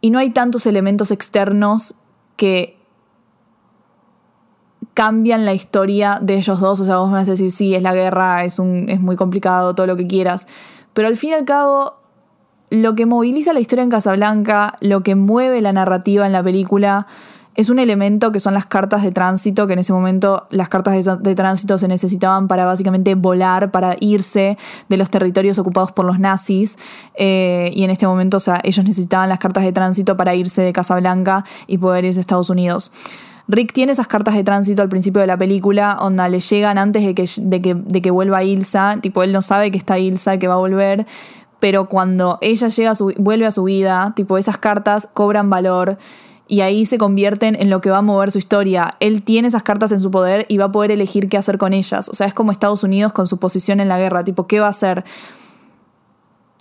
y 0.00 0.10
no 0.10 0.20
hay 0.20 0.30
tantos 0.30 0.64
elementos 0.66 1.10
externos 1.10 1.96
que 2.36 2.78
cambian 4.94 5.44
la 5.44 5.52
historia 5.52 6.20
de 6.22 6.36
ellos 6.36 6.60
dos. 6.60 6.78
O 6.78 6.84
sea, 6.84 6.98
vos 6.98 7.08
me 7.08 7.14
vas 7.14 7.26
a 7.28 7.32
decir, 7.32 7.50
sí, 7.50 7.74
es 7.74 7.82
la 7.82 7.94
guerra, 7.94 8.44
es 8.44 8.60
muy 8.60 9.16
complicado, 9.16 9.74
todo 9.74 9.88
lo 9.88 9.96
que 9.96 10.06
quieras. 10.06 10.46
Pero 10.92 11.08
al 11.08 11.16
fin 11.16 11.30
y 11.30 11.32
al 11.32 11.44
cabo, 11.44 11.96
lo 12.70 12.94
que 12.94 13.06
moviliza 13.06 13.52
la 13.52 13.58
historia 13.58 13.82
en 13.82 13.90
Casablanca, 13.90 14.76
lo 14.80 15.02
que 15.02 15.16
mueve 15.16 15.60
la 15.60 15.72
narrativa 15.72 16.26
en 16.26 16.32
la 16.32 16.44
película, 16.44 17.08
es 17.56 17.70
un 17.70 17.78
elemento 17.78 18.32
que 18.32 18.40
son 18.40 18.54
las 18.54 18.66
cartas 18.66 19.02
de 19.02 19.10
tránsito, 19.10 19.66
que 19.66 19.72
en 19.72 19.78
ese 19.78 19.92
momento 19.92 20.46
las 20.50 20.68
cartas 20.68 21.22
de, 21.22 21.34
tránsito 21.34 21.78
se 21.78 21.88
necesitaban 21.88 22.48
para 22.48 22.66
básicamente 22.66 23.14
volar, 23.14 23.70
para 23.70 23.96
irse 23.98 24.58
de 24.88 24.96
los 24.96 25.08
territorios 25.10 25.58
ocupados 25.58 25.90
por 25.90 26.04
los 26.04 26.18
nazis. 26.18 26.78
Eh, 27.14 27.70
y 27.74 27.84
en 27.84 27.90
este 27.90 28.06
momento, 28.06 28.36
o 28.36 28.40
sea, 28.40 28.60
ellos 28.62 28.84
necesitaban 28.84 29.30
las 29.30 29.38
cartas 29.38 29.64
de 29.64 29.72
tránsito 29.72 30.16
para 30.16 30.34
irse 30.34 30.62
de 30.62 30.72
Casablanca 30.72 31.44
y 31.66 31.78
poder 31.78 32.04
irse 32.04 32.20
a 32.20 32.22
Estados 32.22 32.50
Unidos. 32.50 32.92
Rick 33.48 33.72
tiene 33.72 33.92
esas 33.92 34.08
cartas 34.08 34.34
de 34.34 34.44
tránsito 34.44 34.82
al 34.82 34.88
principio 34.88 35.20
de 35.20 35.26
la 35.26 35.38
película, 35.38 35.96
onda 36.00 36.28
le 36.28 36.40
llegan 36.40 36.78
antes 36.78 37.04
de 37.04 37.14
que, 37.14 37.28
de 37.40 37.62
que, 37.62 37.74
de 37.74 38.02
que 38.02 38.10
vuelva 38.10 38.42
Ilsa, 38.42 38.98
tipo 39.00 39.22
él 39.22 39.32
no 39.32 39.40
sabe 39.40 39.70
que 39.70 39.78
está 39.78 39.98
Ilsa, 39.98 40.38
que 40.38 40.48
va 40.48 40.54
a 40.54 40.58
volver, 40.58 41.06
pero 41.60 41.88
cuando 41.88 42.38
ella 42.40 42.68
llega 42.68 42.90
a 42.90 42.94
su, 42.96 43.14
vuelve 43.18 43.46
a 43.46 43.52
su 43.52 43.64
vida, 43.64 44.12
tipo 44.16 44.36
esas 44.36 44.58
cartas 44.58 45.08
cobran 45.12 45.48
valor 45.48 45.96
y 46.48 46.60
ahí 46.60 46.86
se 46.86 46.98
convierten 46.98 47.56
en 47.56 47.70
lo 47.70 47.80
que 47.80 47.90
va 47.90 47.98
a 47.98 48.02
mover 48.02 48.30
su 48.30 48.38
historia. 48.38 48.92
Él 49.00 49.22
tiene 49.22 49.48
esas 49.48 49.62
cartas 49.62 49.92
en 49.92 50.00
su 50.00 50.10
poder 50.10 50.46
y 50.48 50.58
va 50.58 50.66
a 50.66 50.72
poder 50.72 50.90
elegir 50.90 51.28
qué 51.28 51.36
hacer 51.36 51.58
con 51.58 51.72
ellas. 51.72 52.08
O 52.08 52.14
sea, 52.14 52.26
es 52.26 52.34
como 52.34 52.52
Estados 52.52 52.84
Unidos 52.84 53.12
con 53.12 53.26
su 53.26 53.38
posición 53.38 53.80
en 53.80 53.88
la 53.88 53.98
guerra, 53.98 54.22
tipo, 54.22 54.46
¿qué 54.46 54.60
va 54.60 54.66
a 54.66 54.70
hacer? 54.70 55.04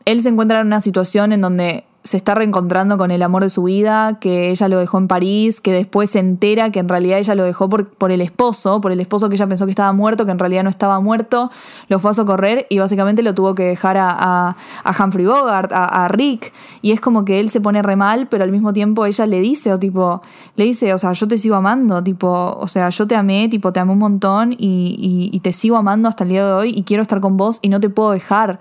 Él 0.06 0.22
se 0.22 0.30
encuentra 0.30 0.62
en 0.62 0.68
una 0.68 0.82
situación 0.82 1.34
en 1.34 1.42
donde 1.42 1.86
se 2.06 2.18
está 2.18 2.36
reencontrando 2.36 3.00
con 3.00 3.10
el 3.10 3.24
amor 3.24 3.42
de 3.42 3.50
su 3.50 3.64
vida, 3.64 4.20
que 4.20 4.52
ella 4.52 4.68
lo 4.68 4.78
dejó 4.78 5.00
en 5.00 5.08
París, 5.08 5.60
que 5.60 5.74
después 5.74 6.12
se 6.12 6.20
entera 6.20 6.70
que 6.70 6.78
en 6.78 6.88
realidad 6.88 7.18
ella 7.18 7.34
lo 7.34 7.44
dejó 7.44 7.68
por, 7.68 7.90
por, 7.90 8.12
el 8.12 8.22
esposo, 8.22 8.80
por 8.80 8.92
el 8.92 9.00
esposo 9.00 9.28
que 9.28 9.34
ella 9.34 9.48
pensó 9.48 9.66
que 9.66 9.72
estaba 9.72 9.92
muerto, 9.92 10.24
que 10.24 10.32
en 10.32 10.38
realidad 10.38 10.64
no 10.64 10.70
estaba 10.70 11.00
muerto, 11.00 11.50
lo 11.90 11.98
fue 11.98 12.12
a 12.12 12.14
socorrer 12.14 12.68
y 12.70 12.78
básicamente 12.78 13.24
lo 13.24 13.34
tuvo 13.34 13.56
que 13.56 13.64
dejar 13.64 13.98
a, 13.98 14.12
a, 14.12 14.56
a 14.84 15.04
Humphrey 15.04 15.26
Bogart, 15.26 15.72
a, 15.74 16.08
Rick, 16.08 16.54
y 16.84 16.92
es 16.92 17.02
como 17.02 17.26
que 17.26 17.40
él 17.40 17.50
se 17.50 17.60
pone 17.60 17.82
re 17.82 17.96
mal, 17.96 18.28
pero 18.28 18.44
al 18.44 18.52
mismo 18.52 18.72
tiempo 18.72 19.08
ella 19.08 19.26
le 19.26 19.40
dice, 19.40 19.74
o 19.74 19.80
tipo, 19.80 20.22
le 20.58 20.64
dice, 20.64 20.94
o 20.94 21.00
sea, 21.00 21.12
yo 21.14 21.28
te 21.28 21.40
sigo 21.40 21.56
amando, 21.56 22.04
tipo, 22.04 22.56
o 22.60 22.68
sea, 22.68 22.90
yo 22.90 23.08
te 23.08 23.16
amé, 23.16 23.50
tipo, 23.50 23.74
te 23.74 23.80
amé 23.80 23.94
un 23.94 24.00
montón 24.00 24.54
y, 24.54 24.56
y, 24.60 25.36
y 25.36 25.40
te 25.40 25.52
sigo 25.52 25.76
amando 25.76 26.08
hasta 26.08 26.24
el 26.24 26.30
día 26.30 26.46
de 26.46 26.54
hoy 26.54 26.72
y 26.76 26.84
quiero 26.84 27.02
estar 27.02 27.20
con 27.20 27.36
vos 27.36 27.58
y 27.64 27.70
no 27.70 27.80
te 27.80 27.90
puedo 27.90 28.12
dejar. 28.12 28.60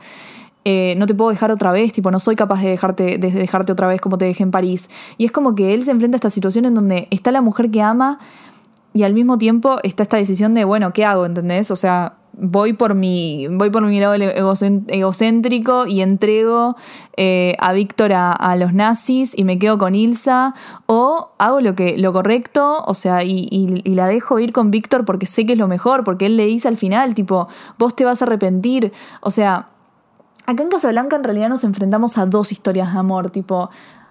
Eh, 0.64 0.94
no 0.96 1.06
te 1.06 1.14
puedo 1.14 1.30
dejar 1.30 1.50
otra 1.50 1.72
vez, 1.72 1.92
tipo, 1.92 2.10
no 2.10 2.18
soy 2.18 2.36
capaz 2.36 2.62
de 2.62 2.70
dejarte, 2.70 3.18
de 3.18 3.30
dejarte 3.30 3.72
otra 3.72 3.86
vez 3.86 4.00
como 4.00 4.16
te 4.16 4.24
dejé 4.24 4.42
en 4.42 4.50
París. 4.50 4.90
Y 5.18 5.26
es 5.26 5.32
como 5.32 5.54
que 5.54 5.74
él 5.74 5.82
se 5.82 5.90
enfrenta 5.90 6.16
a 6.16 6.18
esta 6.18 6.30
situación 6.30 6.64
en 6.64 6.74
donde 6.74 7.08
está 7.10 7.30
la 7.30 7.42
mujer 7.42 7.70
que 7.70 7.82
ama 7.82 8.18
y 8.94 9.02
al 9.02 9.12
mismo 9.12 9.38
tiempo 9.38 9.78
está 9.82 10.04
esta 10.04 10.16
decisión 10.16 10.54
de, 10.54 10.64
bueno, 10.64 10.92
¿qué 10.92 11.04
hago? 11.04 11.26
¿Entendés? 11.26 11.70
O 11.72 11.76
sea, 11.76 12.14
voy 12.32 12.72
por 12.72 12.94
mi, 12.94 13.48
voy 13.50 13.70
por 13.70 13.82
mi 13.84 13.98
lado 13.98 14.14
egocéntrico 14.14 15.86
y 15.86 16.00
entrego 16.00 16.76
eh, 17.16 17.56
a 17.58 17.72
Víctor 17.72 18.12
a, 18.12 18.32
a, 18.32 18.56
los 18.56 18.72
nazis 18.72 19.36
y 19.36 19.44
me 19.44 19.58
quedo 19.58 19.78
con 19.78 19.94
Ilsa, 19.94 20.54
o 20.86 21.32
hago 21.38 21.60
lo, 21.60 21.74
que, 21.74 21.98
lo 21.98 22.12
correcto, 22.12 22.84
o 22.86 22.94
sea, 22.94 23.24
y, 23.24 23.48
y, 23.50 23.82
y 23.84 23.94
la 23.96 24.06
dejo 24.06 24.38
ir 24.38 24.52
con 24.52 24.70
Víctor 24.70 25.04
porque 25.04 25.26
sé 25.26 25.44
que 25.44 25.54
es 25.54 25.58
lo 25.58 25.68
mejor, 25.68 26.04
porque 26.04 26.26
él 26.26 26.36
le 26.36 26.46
dice 26.46 26.68
al 26.68 26.76
final, 26.76 27.14
tipo, 27.14 27.48
vos 27.78 27.96
te 27.96 28.04
vas 28.04 28.22
a 28.22 28.26
arrepentir, 28.26 28.92
o 29.20 29.30
sea 29.30 29.70
Acá 30.46 30.62
en 30.62 30.68
Casablanca 30.68 31.16
en 31.16 31.24
realidad 31.24 31.48
nos 31.48 31.64
enfrentamos 31.64 32.18
a 32.18 32.26
dos 32.26 32.52
historias 32.52 32.92
de 32.92 32.98
amor, 32.98 33.30
tipo... 33.30 33.70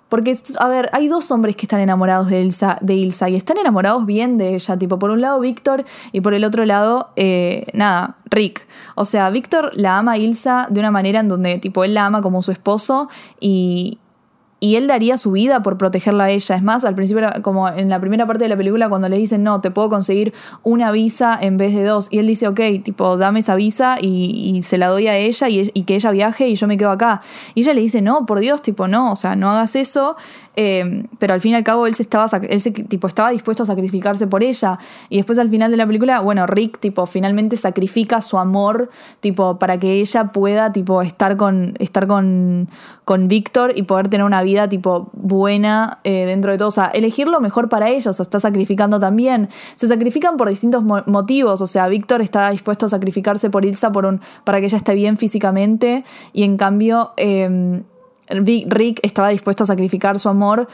Porque, 0.09 0.37
a 0.59 0.67
ver, 0.67 0.91
hay 0.93 1.07
dos 1.07 1.31
hombres 1.31 1.55
que 1.55 1.63
están 1.63 1.79
enamorados 1.79 2.29
de 2.29 2.39
Ilsa, 2.39 2.77
de 2.81 2.93
y 2.93 3.07
están 3.07 3.57
enamorados 3.57 4.05
bien 4.05 4.37
de 4.37 4.53
ella. 4.53 4.77
Tipo, 4.77 4.99
por 4.99 5.09
un 5.09 5.21
lado 5.21 5.39
Víctor 5.39 5.85
y 6.11 6.21
por 6.21 6.35
el 6.35 6.43
otro 6.43 6.65
lado, 6.65 7.09
eh, 7.15 7.65
nada, 7.73 8.17
Rick. 8.25 8.67
O 8.93 9.05
sea, 9.05 9.31
Víctor 9.31 9.71
la 9.73 9.97
ama 9.97 10.11
a 10.11 10.17
Ilsa 10.19 10.67
de 10.69 10.79
una 10.79 10.91
manera 10.91 11.19
en 11.19 11.29
donde, 11.29 11.57
tipo, 11.57 11.83
él 11.83 11.95
la 11.95 12.05
ama 12.05 12.21
como 12.21 12.43
su 12.43 12.51
esposo 12.51 13.09
y, 13.39 13.97
y 14.63 14.77
él 14.77 14.87
daría 14.87 15.17
su 15.17 15.31
vida 15.31 15.61
por 15.61 15.77
protegerla 15.77 16.23
a 16.23 16.29
ella. 16.29 16.55
Es 16.55 16.63
más, 16.63 16.85
al 16.85 16.95
principio, 16.95 17.27
como 17.41 17.67
en 17.67 17.89
la 17.89 17.99
primera 17.99 18.25
parte 18.25 18.45
de 18.45 18.49
la 18.49 18.55
película, 18.55 18.87
cuando 18.87 19.09
le 19.09 19.17
dicen, 19.17 19.43
no, 19.43 19.59
te 19.59 19.71
puedo 19.71 19.89
conseguir 19.89 20.33
una 20.63 20.89
visa 20.93 21.37
en 21.41 21.57
vez 21.57 21.75
de 21.75 21.83
dos, 21.83 22.07
y 22.11 22.19
él 22.19 22.27
dice, 22.27 22.47
ok, 22.47 22.61
tipo, 22.81 23.17
dame 23.17 23.41
esa 23.41 23.55
visa 23.55 23.97
y, 23.99 24.53
y 24.55 24.63
se 24.63 24.77
la 24.77 24.87
doy 24.87 25.07
a 25.07 25.17
ella 25.17 25.49
y, 25.49 25.69
que 25.83 25.95
ella 25.95 26.11
viaje 26.11 26.47
y 26.47 26.55
yo 26.55 26.67
me 26.67 26.77
quedo 26.77 26.91
acá. 26.91 27.21
Y 27.55 27.59
ella 27.59 27.73
le 27.73 27.81
dice, 27.81 28.01
no, 28.01 28.25
por 28.25 28.39
Dios, 28.39 28.61
tipo, 28.61 28.87
no, 28.87 29.11
o 29.11 29.15
sea, 29.17 29.35
no 29.35 29.51
hagas 29.51 29.75
eso. 29.75 30.15
Eh, 30.55 31.07
pero 31.17 31.33
al 31.33 31.41
fin 31.41 31.53
y 31.53 31.55
al 31.55 31.63
cabo 31.63 31.87
él, 31.87 31.95
se 31.95 32.03
estaba, 32.03 32.27
tipo, 32.87 33.07
estaba 33.07 33.31
dispuesto 33.31 33.63
a 33.63 33.65
sacrificarse 33.65 34.27
por 34.27 34.43
ella. 34.43 34.77
Y 35.09 35.17
después 35.17 35.39
al 35.39 35.49
final 35.49 35.71
de 35.71 35.77
la 35.77 35.87
película, 35.87 36.19
bueno, 36.19 36.45
Rick 36.45 36.79
tipo, 36.79 37.05
finalmente 37.05 37.57
sacrifica 37.57 38.21
su 38.21 38.37
amor 38.37 38.89
tipo, 39.19 39.57
para 39.59 39.79
que 39.79 39.93
ella 39.93 40.25
pueda 40.25 40.71
tipo, 40.71 41.01
estar 41.01 41.37
con, 41.37 41.73
estar 41.79 42.07
con, 42.07 42.69
con 43.05 43.27
Víctor 43.27 43.73
y 43.75 43.83
poder 43.83 44.09
tener 44.09 44.25
una 44.25 44.43
vida 44.43 44.69
tipo, 44.69 45.09
buena 45.13 45.99
eh, 46.03 46.25
dentro 46.25 46.51
de 46.51 46.57
todo. 46.57 46.69
O 46.69 46.71
sea, 46.71 46.85
elegir 46.87 47.27
lo 47.27 47.39
mejor 47.39 47.69
para 47.69 47.89
ella, 47.89 48.11
o 48.11 48.13
sea, 48.13 48.23
está 48.23 48.39
sacrificando 48.39 48.99
también. 48.99 49.49
Se 49.75 49.87
sacrifican 49.87 50.37
por 50.37 50.49
distintos 50.49 50.83
mo 50.83 51.03
motivos. 51.05 51.61
O 51.61 51.67
sea, 51.67 51.87
Víctor 51.87 52.21
está 52.21 52.49
dispuesto 52.51 52.85
a 52.85 52.89
sacrificarse 52.89 53.49
por 53.49 53.65
Ilsa 53.65 53.91
por 53.91 54.05
un, 54.05 54.21
para 54.43 54.59
que 54.59 54.65
ella 54.65 54.77
esté 54.77 54.93
bien 54.93 55.17
físicamente. 55.17 56.03
Y 56.33 56.43
en 56.43 56.57
cambio... 56.57 57.13
Eh, 57.17 57.83
Rick 58.29 58.99
estaba 59.03 59.29
dispuesto 59.29 59.63
a 59.63 59.67
sacrificar 59.67 60.19
su 60.19 60.29
amor 60.29 60.67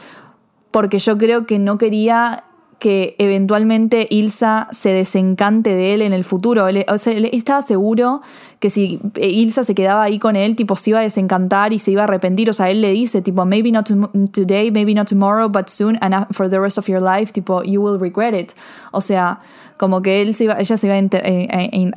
porque 0.70 0.98
yo 0.98 1.18
creo 1.18 1.46
que 1.46 1.58
no 1.58 1.78
quería 1.78 2.44
que 2.80 3.14
eventualmente 3.18 4.08
Ilsa 4.10 4.66
se 4.72 4.88
desencante 4.88 5.74
de 5.74 5.92
él 5.94 6.02
en 6.02 6.14
el 6.14 6.24
futuro. 6.24 6.64
O 6.88 6.98
sea, 6.98 7.12
él 7.12 7.28
estaba 7.30 7.60
seguro 7.60 8.22
que 8.58 8.70
si 8.70 8.98
Ilsa 9.20 9.64
se 9.64 9.74
quedaba 9.74 10.02
ahí 10.02 10.18
con 10.18 10.34
él, 10.34 10.56
tipo, 10.56 10.76
se 10.76 10.90
iba 10.90 10.98
a 10.98 11.02
desencantar 11.02 11.74
y 11.74 11.78
se 11.78 11.90
iba 11.90 12.00
a 12.00 12.04
arrepentir. 12.04 12.48
O 12.48 12.54
sea, 12.54 12.70
él 12.70 12.80
le 12.80 12.90
dice, 12.90 13.20
tipo, 13.20 13.44
maybe 13.44 13.70
not 13.70 13.88
today, 14.32 14.70
maybe 14.70 14.94
not 14.94 15.06
tomorrow, 15.08 15.48
but 15.48 15.68
soon 15.68 15.98
and 16.00 16.26
for 16.32 16.48
the 16.48 16.58
rest 16.58 16.78
of 16.78 16.86
your 16.88 17.02
life, 17.02 17.32
tipo, 17.32 17.62
you 17.62 17.82
will 17.82 18.00
regret 18.00 18.34
it. 18.34 18.52
O 18.92 19.02
sea, 19.02 19.40
como 19.76 20.00
que 20.00 20.22
él 20.22 20.34
se 20.34 20.44
iba, 20.44 20.58
ella 20.58 20.76
se 20.78 20.86
iba 20.86 20.96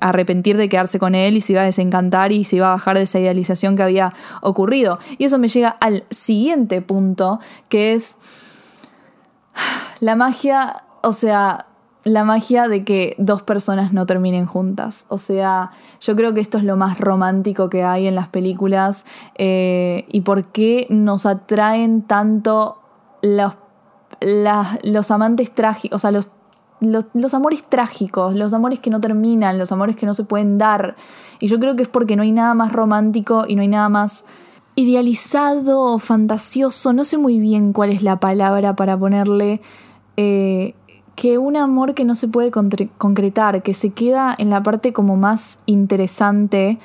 a 0.01 0.09
arrepentir 0.09 0.57
de 0.57 0.67
quedarse 0.67 0.99
con 0.99 1.15
él 1.15 1.37
y 1.37 1.41
se 1.41 1.53
iba 1.53 1.61
a 1.61 1.65
desencantar 1.65 2.33
y 2.33 2.43
se 2.43 2.57
iba 2.57 2.67
a 2.67 2.71
bajar 2.71 2.97
de 2.97 3.03
esa 3.03 3.21
idealización 3.21 3.77
que 3.77 3.83
había 3.83 4.13
ocurrido. 4.41 4.99
Y 5.17 5.23
eso 5.23 5.39
me 5.39 5.47
llega 5.47 5.69
al 5.69 6.03
siguiente 6.09 6.81
punto, 6.81 7.39
que 7.69 7.93
es 7.93 8.17
la 10.03 10.17
magia, 10.17 10.83
o 11.01 11.13
sea, 11.13 11.67
la 12.03 12.25
magia 12.25 12.67
de 12.67 12.83
que 12.83 13.15
dos 13.19 13.41
personas 13.41 13.93
no 13.93 14.05
terminen 14.05 14.45
juntas. 14.45 15.05
O 15.07 15.17
sea, 15.17 15.71
yo 16.01 16.17
creo 16.17 16.33
que 16.33 16.41
esto 16.41 16.57
es 16.57 16.65
lo 16.65 16.75
más 16.75 16.99
romántico 16.99 17.69
que 17.69 17.83
hay 17.83 18.07
en 18.07 18.15
las 18.15 18.27
películas 18.27 19.05
eh, 19.37 20.05
y 20.11 20.21
por 20.21 20.51
qué 20.51 20.87
nos 20.89 21.25
atraen 21.25 22.01
tanto 22.01 22.79
los, 23.21 23.53
los 24.83 25.09
amantes 25.09 25.53
trágicos, 25.53 25.95
o 25.95 25.99
sea, 25.99 26.11
los 26.11 26.31
los, 26.81 27.05
los, 27.13 27.33
amores 27.33 27.63
trágicos, 27.63 28.35
los 28.35 28.53
amores 28.53 28.79
que 28.79 28.89
no 28.89 28.99
terminan, 28.99 29.57
los 29.57 29.71
amores 29.71 29.95
que 29.95 30.05
no 30.05 30.13
se 30.13 30.25
pueden 30.25 30.57
dar. 30.57 30.97
Y 31.39 31.47
yo 31.47 31.57
creo 31.57 31.77
que 31.77 31.83
es 31.83 31.87
porque 31.87 32.17
no 32.17 32.23
hay 32.23 32.33
nada 32.33 32.53
más 32.55 32.73
romántico 32.73 33.45
y 33.47 33.55
no 33.55 33.61
hay 33.61 33.69
nada 33.69 33.87
más 33.87 34.25
idealizado 34.75 35.81
o 35.81 35.99
fantasioso, 35.99 36.93
no 36.93 37.03
sé 37.03 37.17
muy 37.17 37.39
bien 37.39 37.73
cuál 37.73 37.91
es 37.91 38.01
la 38.01 38.19
palabra 38.19 38.75
para 38.75 38.97
ponerle, 38.97 39.61
eh, 40.17 40.73
que 41.15 41.37
un 41.37 41.55
amor 41.55 41.93
que 41.93 42.05
no 42.05 42.15
se 42.15 42.27
puede 42.27 42.51
concretar, 42.51 43.61
que 43.63 43.73
se 43.73 43.89
queda 43.91 44.35
en 44.37 44.49
la 44.49 44.63
parte 44.63 44.93
como 44.93 45.15
más 45.15 45.59
interesante 45.65 46.79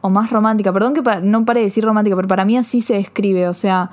o 0.00 0.10
más 0.10 0.30
romántica. 0.30 0.72
Perdón 0.72 0.94
que 0.94 1.02
no 1.22 1.44
pare 1.44 1.60
de 1.60 1.66
decir 1.66 1.84
romántica, 1.84 2.16
pero 2.16 2.28
para 2.28 2.44
mí 2.44 2.56
así 2.56 2.80
se 2.80 2.94
describe, 2.94 3.48
o 3.48 3.54
sea 3.54 3.90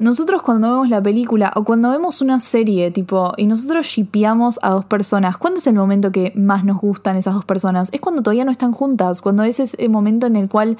nosotros 0.00 0.40
cuando 0.40 0.70
vemos 0.70 0.88
la 0.88 1.02
película 1.02 1.52
o 1.54 1.62
cuando 1.62 1.90
vemos 1.90 2.22
una 2.22 2.40
serie, 2.40 2.90
tipo, 2.90 3.34
y 3.36 3.44
nosotros 3.44 3.86
shipeamos 3.86 4.58
a 4.62 4.70
dos 4.70 4.86
personas, 4.86 5.36
¿cuándo 5.36 5.58
es 5.58 5.66
el 5.66 5.74
momento 5.74 6.10
que 6.10 6.32
más 6.34 6.64
nos 6.64 6.78
gustan 6.78 7.16
esas 7.16 7.34
dos 7.34 7.44
personas? 7.44 7.92
Es 7.92 8.00
cuando 8.00 8.22
todavía 8.22 8.46
no 8.46 8.50
están 8.50 8.72
juntas, 8.72 9.20
cuando 9.20 9.42
es 9.42 9.60
ese 9.60 9.88
momento 9.90 10.26
en 10.26 10.36
el 10.36 10.48
cual 10.48 10.78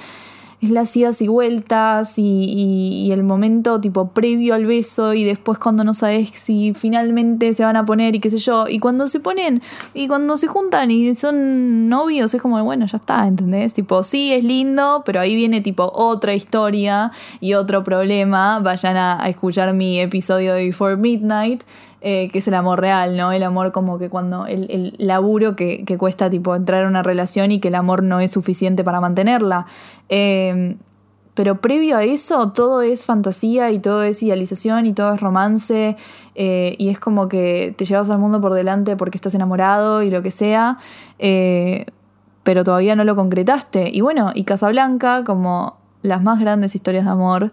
es 0.60 0.70
las 0.70 0.94
idas 0.96 1.22
y 1.22 1.28
vueltas 1.28 2.18
y, 2.18 2.22
y, 2.22 3.06
y, 3.06 3.12
el 3.12 3.22
momento 3.22 3.80
tipo 3.80 4.08
previo 4.08 4.54
al 4.54 4.66
beso 4.66 5.14
y 5.14 5.24
después 5.24 5.58
cuando 5.58 5.84
no 5.84 5.94
sabes 5.94 6.30
si 6.34 6.74
finalmente 6.74 7.54
se 7.54 7.64
van 7.64 7.76
a 7.76 7.84
poner 7.84 8.14
y 8.14 8.20
qué 8.20 8.30
sé 8.30 8.38
yo. 8.38 8.66
Y 8.68 8.78
cuando 8.78 9.08
se 9.08 9.20
ponen 9.20 9.62
y 9.94 10.06
cuando 10.06 10.36
se 10.36 10.48
juntan 10.48 10.90
y 10.90 11.14
son 11.14 11.88
novios 11.88 12.34
es 12.34 12.42
como, 12.42 12.62
bueno, 12.62 12.86
ya 12.86 12.96
está, 12.96 13.26
¿entendés? 13.26 13.72
Tipo, 13.72 14.02
sí, 14.02 14.32
es 14.32 14.44
lindo, 14.44 15.02
pero 15.06 15.20
ahí 15.20 15.34
viene 15.34 15.60
tipo 15.60 15.90
otra 15.94 16.34
historia 16.34 17.10
y 17.40 17.54
otro 17.54 17.82
problema. 17.82 18.58
Vayan 18.60 18.96
a, 18.96 19.22
a 19.22 19.28
escuchar 19.28 19.72
mi 19.72 19.98
episodio 19.98 20.54
de 20.54 20.66
Before 20.66 20.96
Midnight. 20.96 21.62
Eh, 22.02 22.30
que 22.32 22.38
es 22.38 22.48
el 22.48 22.54
amor 22.54 22.80
real, 22.80 23.14
¿no? 23.18 23.30
El 23.30 23.42
amor 23.42 23.72
como 23.72 23.98
que 23.98 24.08
cuando 24.08 24.46
el, 24.46 24.70
el 24.70 24.94
laburo 24.96 25.54
que, 25.54 25.84
que, 25.84 25.98
cuesta 25.98 26.30
tipo 26.30 26.56
entrar 26.56 26.84
a 26.84 26.88
una 26.88 27.02
relación 27.02 27.52
y 27.52 27.60
que 27.60 27.68
el 27.68 27.74
amor 27.74 28.02
no 28.02 28.20
es 28.20 28.30
suficiente 28.30 28.82
para 28.82 29.02
mantenerla. 29.02 29.66
Eh, 30.08 30.76
pero 31.34 31.60
previo 31.60 31.96
a 31.96 32.04
eso 32.04 32.52
todo 32.52 32.82
es 32.82 33.04
fantasía 33.04 33.70
y 33.70 33.78
todo 33.78 34.02
es 34.02 34.22
idealización 34.22 34.84
y 34.86 34.92
todo 34.92 35.14
es 35.14 35.20
romance 35.20 35.96
eh, 36.34 36.74
y 36.78 36.88
es 36.88 36.98
como 36.98 37.28
que 37.28 37.74
te 37.78 37.84
llevas 37.84 38.10
al 38.10 38.18
mundo 38.18 38.40
por 38.40 38.52
delante 38.52 38.96
porque 38.96 39.16
estás 39.16 39.34
enamorado 39.34 40.02
y 40.02 40.10
lo 40.10 40.22
que 40.22 40.30
sea, 40.30 40.76
eh, 41.18 41.86
pero 42.42 42.64
todavía 42.64 42.96
no 42.96 43.04
lo 43.04 43.16
concretaste. 43.16 43.90
Y 43.90 44.00
bueno, 44.00 44.32
y 44.34 44.44
Casablanca, 44.44 45.24
como 45.24 45.78
las 46.02 46.22
más 46.22 46.40
grandes 46.40 46.74
historias 46.74 47.04
de 47.04 47.10
amor, 47.10 47.52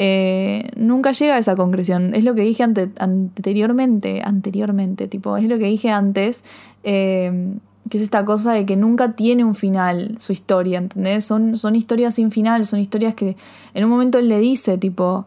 eh, 0.00 0.70
nunca 0.76 1.10
llega 1.10 1.34
a 1.34 1.38
esa 1.38 1.56
concreción. 1.56 2.14
Es 2.14 2.22
lo 2.22 2.36
que 2.36 2.42
dije 2.42 2.62
anteriormente, 2.62 4.22
anteriormente, 4.24 5.08
tipo, 5.08 5.36
es 5.36 5.42
lo 5.48 5.58
que 5.58 5.64
dije 5.64 5.90
antes, 5.90 6.44
eh, 6.84 7.56
que 7.90 7.96
es 7.96 8.04
esta 8.04 8.24
cosa 8.24 8.52
de 8.52 8.64
que 8.64 8.76
nunca 8.76 9.16
tiene 9.16 9.42
un 9.42 9.56
final 9.56 10.14
su 10.20 10.30
historia, 10.30 10.78
¿entendés? 10.78 11.24
Son, 11.24 11.56
son 11.56 11.74
historias 11.74 12.14
sin 12.14 12.30
final, 12.30 12.64
son 12.64 12.78
historias 12.78 13.14
que 13.16 13.36
en 13.74 13.84
un 13.84 13.90
momento 13.90 14.20
él 14.20 14.28
le 14.28 14.38
dice, 14.38 14.78
tipo, 14.78 15.26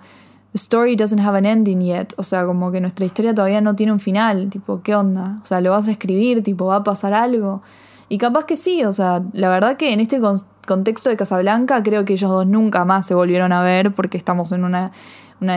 The 0.54 0.58
story 0.58 0.96
doesn't 0.96 1.20
have 1.20 1.38
an 1.38 1.46
ending 1.46 1.82
yet. 1.82 2.14
O 2.16 2.24
sea, 2.24 2.46
como 2.46 2.72
que 2.72 2.80
nuestra 2.80 3.06
historia 3.06 3.36
todavía 3.36 3.60
no 3.60 3.76
tiene 3.76 3.92
un 3.92 4.00
final. 4.00 4.50
Tipo, 4.50 4.82
¿qué 4.84 4.96
onda? 4.96 5.40
O 5.44 5.46
sea, 5.46 5.60
¿lo 5.60 5.72
vas 5.72 5.90
a 5.90 5.92
escribir? 5.92 6.44
Tipo, 6.44 6.68
¿va 6.68 6.78
a 6.78 6.84
pasar 6.84 7.14
algo? 7.14 7.62
Y 8.08 8.18
capaz 8.18 8.46
que 8.46 8.56
sí, 8.56 8.86
o 8.86 8.94
sea, 8.94 9.22
la 9.34 9.50
verdad 9.50 9.76
que 9.76 9.92
en 9.92 10.00
este 10.00 10.22
contexto 10.66 11.10
de 11.10 11.18
Casablanca 11.18 11.82
creo 11.84 12.06
que 12.06 12.14
ellos 12.14 12.30
dos 12.30 12.48
nunca 12.48 12.86
más 12.86 13.06
se 13.06 13.14
volvieron 13.14 13.52
a 13.52 13.62
ver 13.64 13.92
porque 13.94 14.18
estamos 14.18 14.52
en 14.52 14.64
una, 14.64 14.92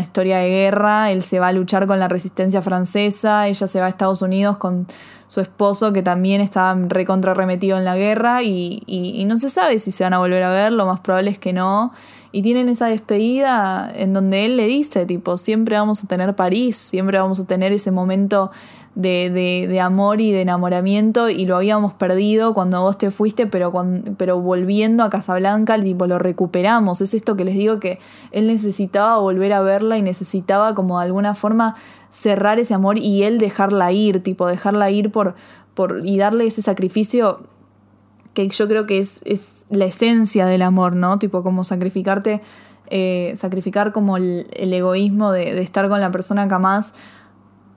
historia 0.01 0.39
de 0.39 0.49
guerra, 0.49 1.11
él 1.11 1.23
se 1.23 1.39
va 1.39 1.49
a 1.49 1.53
luchar 1.53 1.87
con 1.87 2.01
la 2.01 2.09
resistencia 2.09 2.63
francesa, 2.63 3.49
ella 3.49 3.69
se 3.69 3.81
va 3.81 3.87
a 3.87 3.89
Estados 3.91 4.23
Unidos 4.23 4.57
con 4.57 4.87
su 5.27 5.43
esposo 5.43 5.93
que 5.93 6.03
también 6.03 6.41
estaba 6.41 6.75
recontra 6.89 7.35
remetido 7.35 7.77
en 7.77 7.85
la 7.85 7.95
guerra 7.95 8.43
y, 8.43 8.83
y 8.87 9.25
no 9.27 9.37
se 9.37 9.51
sabe 9.51 9.79
si 9.79 9.91
se 9.91 10.05
van 10.05 10.15
a 10.15 10.19
volver 10.19 10.43
a 10.43 10.51
ver, 10.51 10.73
lo 10.73 10.87
más 10.87 11.01
probable 11.01 11.31
es 11.31 11.39
que 11.39 11.53
no. 11.53 11.93
Y 12.35 12.43
tienen 12.43 12.69
esa 12.69 12.87
despedida 12.87 13.89
en 13.95 14.13
donde 14.13 14.45
él 14.45 14.57
le 14.57 14.67
dice, 14.67 15.07
tipo, 15.07 15.37
siempre 15.37 15.77
vamos 15.77 16.03
a 16.03 16.09
tener 16.09 16.35
París, 16.35 16.77
siempre 16.77 17.17
vamos 17.17 17.39
a 17.39 17.47
tener 17.47 17.71
ese 17.71 17.93
momento 17.93 18.51
de, 18.95 19.67
de, 19.69 19.81
amor 19.81 20.21
y 20.21 20.31
de 20.31 20.43
enamoramiento 20.43 21.29
y 21.29 21.47
lo 21.47 21.57
habíamos 21.57 21.93
perdido 21.95 22.55
cuando 22.55 22.81
vos 22.81 22.97
te 22.97 23.11
fuiste, 23.11 23.47
pero, 23.47 23.73
pero 24.17 24.41
volviendo 24.41 25.03
a 25.03 25.11
Casablanca, 25.11 25.81
tipo, 25.83 26.07
lo 26.07 26.19
recuperamos. 26.19 27.01
Es 27.01 27.13
esto 27.13 27.35
que 27.37 27.45
les 27.45 27.57
digo 27.57 27.81
que 27.81 27.99
él 28.31 28.47
necesitaba 28.47 29.19
volver 29.19 29.53
a 29.53 29.61
verla 29.63 29.99
y 29.99 30.03
necesitaba 30.03 30.75
como 30.75 30.99
de 31.01 31.07
alguna 31.07 31.35
forma 31.35 31.75
cerrar 32.11 32.61
ese 32.61 32.75
amor 32.75 32.99
y 32.99 33.25
él 33.25 33.39
dejarla 33.39 33.91
ir, 33.91 34.23
tipo, 34.23 34.47
dejarla 34.47 34.91
ir 34.91 35.11
por, 35.11 35.35
por, 35.75 36.03
y 36.05 36.17
darle 36.17 36.47
ese 36.47 36.63
sacrificio 36.63 37.41
que 38.33 38.49
yo 38.49 38.69
creo 38.69 38.87
que 38.87 38.99
es, 38.99 39.23
es 39.25 39.65
la 39.71 39.87
esencia 39.87 40.47
del 40.47 40.63
amor, 40.63 40.95
¿no? 40.95 41.19
Tipo, 41.19 41.43
como 41.43 41.65
sacrificarte, 41.65 42.43
eh, 42.91 43.33
sacrificar 43.35 43.93
como 43.93 44.17
el, 44.17 44.47
egoísmo 44.53 45.33
de, 45.33 45.55
de, 45.55 45.63
estar 45.63 45.89
con 45.89 46.01
la 46.01 46.13
persona 46.13 46.47
que 46.47 46.55
amás 46.55 46.95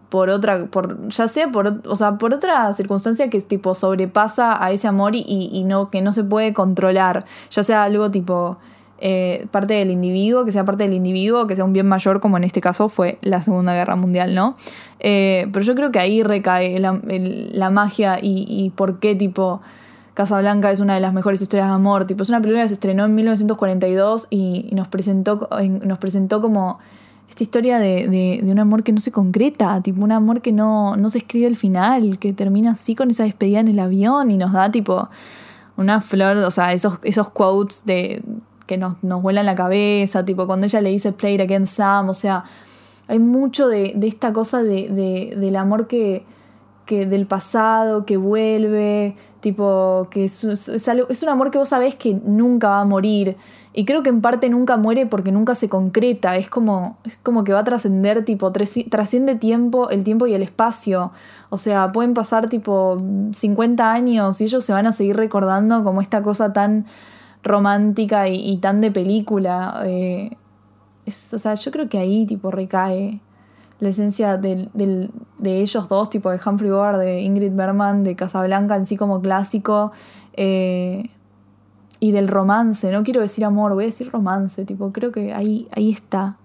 por 0.10 0.30
otra, 0.30 0.68
ya 1.10 1.28
sea 1.28 1.52
por, 1.52 1.82
o 1.86 1.96
sea, 1.96 2.18
por 2.18 2.34
otra 2.34 2.72
circunstancia 2.74 3.30
que 3.30 3.42
tipo 3.42 3.76
sobrepasa 3.76 4.64
a 4.64 4.72
ese 4.72 4.88
amor 4.88 5.14
y, 5.16 5.64
no, 5.66 5.90
que 5.90 6.02
no 6.02 6.14
se 6.14 6.24
puede 6.24 6.54
controlar, 6.54 7.26
ya 7.52 7.64
sea 7.64 7.84
algo 7.84 8.10
tipo 8.10 8.58
eh, 9.00 9.48
parte 9.52 9.74
del 9.74 9.92
individuo, 9.92 10.46
que 10.46 10.54
sea 10.54 10.64
parte 10.64 10.86
del 10.86 10.94
individuo, 10.94 11.46
que 11.46 11.56
sea 11.56 11.66
un 11.66 11.74
bien 11.74 11.88
mayor, 11.88 12.22
como 12.22 12.38
en 12.38 12.46
este 12.46 12.62
caso 12.62 12.88
fue 12.88 13.20
la 13.22 13.42
Segunda 13.42 13.74
Guerra 13.74 13.98
Mundial, 13.98 14.34
¿no? 14.34 14.56
Eh, 15.00 15.48
pero 15.52 15.66
yo 15.66 15.76
creo 15.76 15.92
que 15.92 16.00
ahí 16.00 16.24
recae 16.24 16.80
la, 16.80 17.70
magia 17.70 18.20
y, 18.22 18.46
y, 18.48 18.70
por 18.70 19.00
qué 19.00 19.14
tipo 19.14 19.62
Casablanca 20.14 20.72
es 20.72 20.80
una 20.80 20.96
de 20.96 21.02
las 21.02 21.14
mejores 21.14 21.42
historias 21.42 21.68
de 21.68 21.76
amor, 21.76 22.08
tipo 22.08 22.24
es 22.24 22.30
una 22.30 22.40
película 22.40 22.64
que 22.64 22.70
se 22.70 22.76
estrenó 22.76 23.04
en 23.04 23.14
1942 23.14 24.28
y, 24.30 24.68
y 24.72 24.74
nos 24.74 24.88
presentó, 24.88 25.50
nos 25.84 26.00
presentó 26.00 26.42
como 26.42 26.80
esta 27.30 27.44
historia 27.44 27.80
de, 27.80 28.08
de, 28.08 28.52
un 28.52 28.60
amor 28.60 28.84
que 28.84 28.92
no 28.92 29.00
se 29.00 29.12
concreta, 29.12 29.82
tipo 29.82 30.04
un 30.04 30.12
amor 30.12 30.42
que 30.42 30.52
no, 30.52 30.96
no 30.96 31.10
se 31.10 31.20
escribe 31.20 31.48
al 31.48 31.56
final, 31.56 32.20
que 32.20 32.34
termina 32.34 32.72
así 32.72 32.96
con 32.96 33.12
esa 33.12 33.24
despedida 33.24 33.60
en 33.60 33.68
el 33.68 33.80
avión 33.80 34.32
y 34.32 34.38
nos 34.38 34.54
da 34.54 34.72
tipo 34.72 35.10
una 35.76 36.02
flor, 36.02 36.38
o 36.38 36.52
sea, 36.52 36.74
esos, 36.74 37.00
esos 37.04 37.30
quotes 37.30 37.86
de 37.86 38.24
que 38.66 38.78
nos, 38.78 39.02
nos 39.04 39.22
vuelan 39.22 39.46
la 39.46 39.56
cabeza, 39.56 40.26
tipo 40.26 40.48
cuando 40.48 40.66
ella 40.66 40.82
le 40.82 40.90
dice 40.90 41.12
play 41.12 41.36
it 41.36 41.42
again 41.42 41.66
Sam, 41.66 42.10
o 42.10 42.14
sea, 42.14 42.44
hay 43.08 43.20
mucho 43.20 43.68
de, 43.68 43.94
de 43.96 44.08
esta 44.08 44.34
cosa 44.34 44.64
de, 44.64 44.90
de, 44.90 45.36
del 45.38 45.56
amor 45.56 45.88
que, 45.88 46.26
que 46.86 47.06
del 47.06 47.28
pasado, 47.28 48.06
que 48.06 48.18
vuelve, 48.18 49.16
tipo, 49.42 50.08
que 50.10 50.26
es, 50.26 50.44
es, 50.44 51.24
un 51.24 51.30
amor 51.30 51.52
que 51.52 51.58
vos 51.58 51.70
sabés 51.70 51.96
que 51.96 52.14
nunca 52.14 52.70
va 52.70 52.82
a 52.82 52.86
morir, 52.86 53.38
y 53.78 53.86
creo 53.86 54.02
que 54.02 54.10
en 54.10 54.22
parte 54.22 54.50
nunca 54.50 54.76
muere 54.76 55.06
porque 55.06 55.32
nunca 55.32 55.54
se 55.54 55.70
concreta. 55.70 56.36
Es 56.36 56.50
como, 56.50 56.98
es 57.06 57.16
como 57.18 57.44
que 57.44 57.54
va 57.54 57.60
a 57.60 57.64
trascender, 57.64 58.26
tipo, 58.26 58.52
trasciende 58.52 59.36
tiempo, 59.36 59.92
el 59.92 60.04
tiempo 60.04 60.26
y 60.26 60.34
el 60.34 60.42
espacio. 60.42 61.12
O 61.52 61.60
sea, 61.60 61.92
pueden 61.92 62.16
pasar 62.16 62.50
tipo 62.50 62.98
50 63.34 63.94
años 63.94 64.42
y 64.42 64.46
ellos 64.46 64.64
se 64.64 64.74
van 64.74 64.88
a 64.88 64.92
seguir 64.92 65.16
recordando 65.16 65.84
como 65.84 66.02
esta 66.02 66.24
cosa 66.24 66.54
tan 66.54 66.88
romántica 67.44 68.28
y, 68.28 68.58
tan 68.58 68.82
de 68.82 68.90
película. 68.90 69.84
Eh, 69.86 70.36
o 71.06 71.38
sea, 71.38 71.54
yo 71.54 71.70
creo 71.70 71.88
que 71.88 72.00
ahí 72.00 72.26
tipo 72.26 72.50
recae 72.50 73.22
la 73.80 73.90
esencia 73.90 74.38
de 74.38 74.72
ellos 75.44 75.88
dos, 75.88 76.10
tipo 76.10 76.32
de 76.32 76.40
Humphrey 76.44 76.72
Bogart, 76.72 76.98
de 76.98 77.20
Ingrid 77.20 77.54
Bergman, 77.54 78.04
de 78.04 78.16
Casablanca 78.16 78.76
en 78.76 78.88
sí 78.88 78.98
como 78.98 79.22
clásico. 79.22 79.92
Eh, 80.34 81.12
y 82.00 82.12
del 82.12 82.28
romance, 82.28 82.92
no 82.92 83.04
quiero 83.04 83.22
decir 83.22 83.46
amor, 83.46 83.74
voy 83.74 83.86
a 83.86 83.88
decir 83.88 84.12
romance, 84.12 84.66
tipo, 84.66 84.92
creo 84.92 85.12
que 85.12 85.34
ahí, 85.34 85.68
ahí 85.76 85.92
está 85.92 86.38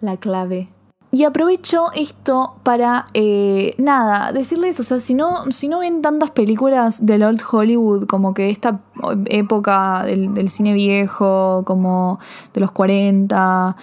la 0.00 0.16
clave. 0.16 0.68
Y 1.14 1.24
aprovecho 1.24 1.92
esto 1.94 2.54
para, 2.62 3.04
eh, 3.12 3.74
nada, 3.76 4.32
decirles, 4.32 4.80
o 4.80 4.82
sea, 4.82 4.98
si 4.98 5.12
no, 5.12 5.50
si 5.50 5.68
no 5.68 5.80
ven 5.80 6.00
tantas 6.00 6.30
películas 6.30 7.04
del 7.04 7.22
Old 7.22 7.42
Hollywood, 7.50 8.06
como 8.06 8.32
que 8.32 8.48
esta 8.48 8.80
época 9.26 10.04
del, 10.04 10.48
cine 10.48 10.72
viejo, 10.72 11.64
como 11.66 12.18
de 12.54 12.62
los 12.62 12.72
40, 12.72 13.76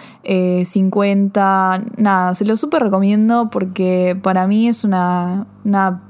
50, 0.66 1.76
eh, 1.76 1.92
nada, 1.98 2.34
se 2.34 2.46
lo 2.46 2.58
súper 2.58 2.82
recomiendo 2.82 3.52
porque 3.52 4.18
para 4.20 4.48
mí 4.48 4.68
es 4.68 4.84
una, 4.84 5.46
una 5.64 6.09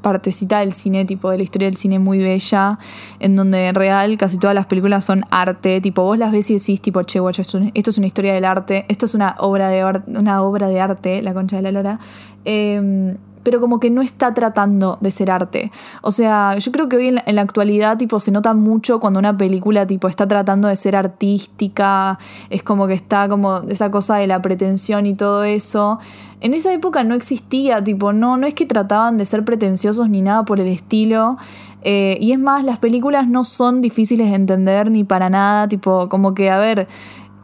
partecita 0.00 0.60
del 0.60 0.72
cine, 0.72 1.04
tipo 1.04 1.30
de 1.30 1.38
la 1.38 1.42
historia 1.42 1.68
del 1.68 1.76
cine 1.76 1.98
muy 1.98 2.18
bella, 2.18 2.78
en 3.20 3.36
donde 3.36 3.68
en 3.68 3.74
real 3.74 4.16
casi 4.18 4.38
todas 4.38 4.54
las 4.54 4.66
películas 4.66 5.04
son 5.04 5.24
arte, 5.30 5.80
tipo 5.80 6.02
vos 6.02 6.18
las 6.18 6.32
ves 6.32 6.50
y 6.50 6.54
decís 6.54 6.80
tipo, 6.80 7.02
che, 7.02 7.20
guacho, 7.20 7.42
esto, 7.42 7.60
esto, 7.74 7.90
es 7.90 7.98
una 7.98 8.06
historia 8.06 8.34
del 8.34 8.44
arte, 8.44 8.84
esto 8.88 9.06
es 9.06 9.14
una 9.14 9.36
obra 9.38 9.68
de, 9.68 9.84
una 10.06 10.42
obra 10.42 10.68
de 10.68 10.80
arte, 10.80 11.22
La 11.22 11.34
Concha 11.34 11.56
de 11.56 11.62
la 11.62 11.72
Lora. 11.72 12.00
Eh, 12.44 13.16
pero 13.48 13.62
como 13.62 13.80
que 13.80 13.88
no 13.88 14.02
está 14.02 14.34
tratando 14.34 14.98
de 15.00 15.10
ser 15.10 15.30
arte. 15.30 15.72
O 16.02 16.12
sea, 16.12 16.58
yo 16.58 16.70
creo 16.70 16.86
que 16.86 16.96
hoy 16.96 17.06
en 17.24 17.34
la, 17.34 17.40
actualidad 17.40 17.96
tipo 17.96 18.20
se 18.20 18.30
nota 18.30 18.52
mucho 18.52 19.00
cuando 19.00 19.18
una 19.18 19.38
película 19.38 19.86
tipo 19.86 20.06
está 20.06 20.28
tratando 20.28 20.68
de 20.68 20.76
ser 20.76 20.94
artística, 20.94 22.18
es 22.50 22.62
como 22.62 22.86
que 22.86 22.92
está 22.92 23.26
como 23.26 23.60
esa 23.70 23.90
cosa 23.90 24.16
de 24.16 24.26
la 24.26 24.42
pretensión 24.42 25.06
y 25.06 25.14
todo 25.14 25.44
eso. 25.44 25.98
En 26.42 26.52
esa 26.52 26.74
época 26.74 27.04
no 27.04 27.14
existía, 27.14 27.82
tipo, 27.82 28.12
no, 28.12 28.36
no 28.36 28.46
es 28.46 28.52
que 28.52 28.66
trataban 28.66 29.16
de 29.16 29.24
ser 29.24 29.46
pretenciosos 29.46 30.10
ni 30.10 30.20
nada 30.20 30.44
por 30.44 30.60
el 30.60 30.68
estilo. 30.68 31.38
Eh, 31.84 32.18
y 32.20 32.32
es 32.32 32.38
más, 32.38 32.64
las 32.64 32.78
películas 32.78 33.28
no 33.28 33.44
son 33.44 33.80
difíciles 33.80 34.28
de 34.28 34.36
entender 34.36 34.90
ni 34.90 35.04
para 35.04 35.30
nada, 35.30 35.68
tipo, 35.68 36.10
como 36.10 36.34
que, 36.34 36.50
a 36.50 36.58
ver, 36.58 36.86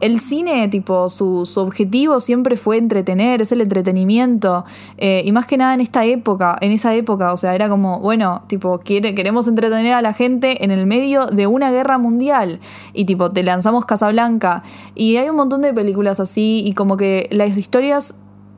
el 0.05 0.19
cine, 0.19 0.67
tipo, 0.67 1.09
su, 1.09 1.49
objetivo 1.55 2.19
siempre 2.19 2.57
fue 2.57 2.77
entretener, 2.77 3.41
es 3.41 3.51
el 3.51 3.61
entretenimiento. 3.61 4.63
Eh, 4.97 5.23
y 5.25 5.31
más 5.31 5.47
que 5.47 5.57
nada 5.57 5.73
en 5.73 5.81
esta 5.81 6.05
época, 6.05 6.55
en 6.61 6.71
esa 6.71 6.93
época, 6.93 7.33
o 7.33 7.37
sea, 7.37 7.55
era 7.55 7.69
como, 7.69 7.99
bueno, 7.99 8.43
tipo, 8.45 8.79
queremos 8.81 9.47
entretener 9.47 9.93
a 9.93 10.03
la 10.03 10.13
gente 10.13 10.63
en 10.63 10.69
el 10.69 10.85
medio 10.85 11.25
de 11.25 11.47
una 11.47 11.71
guerra 11.71 11.97
mundial. 11.97 12.59
Y 12.93 13.05
tipo, 13.05 13.31
te 13.31 13.41
lanzamos 13.41 13.85
Casablanca. 13.85 14.61
Y 14.93 15.17
hay 15.17 15.27
un 15.27 15.37
montón 15.37 15.63
de 15.63 15.73
películas 15.73 16.19
así, 16.19 16.61
y 16.63 16.73
como 16.73 16.97
que 16.97 17.27
las 17.31 17.57
historias 17.57 18.13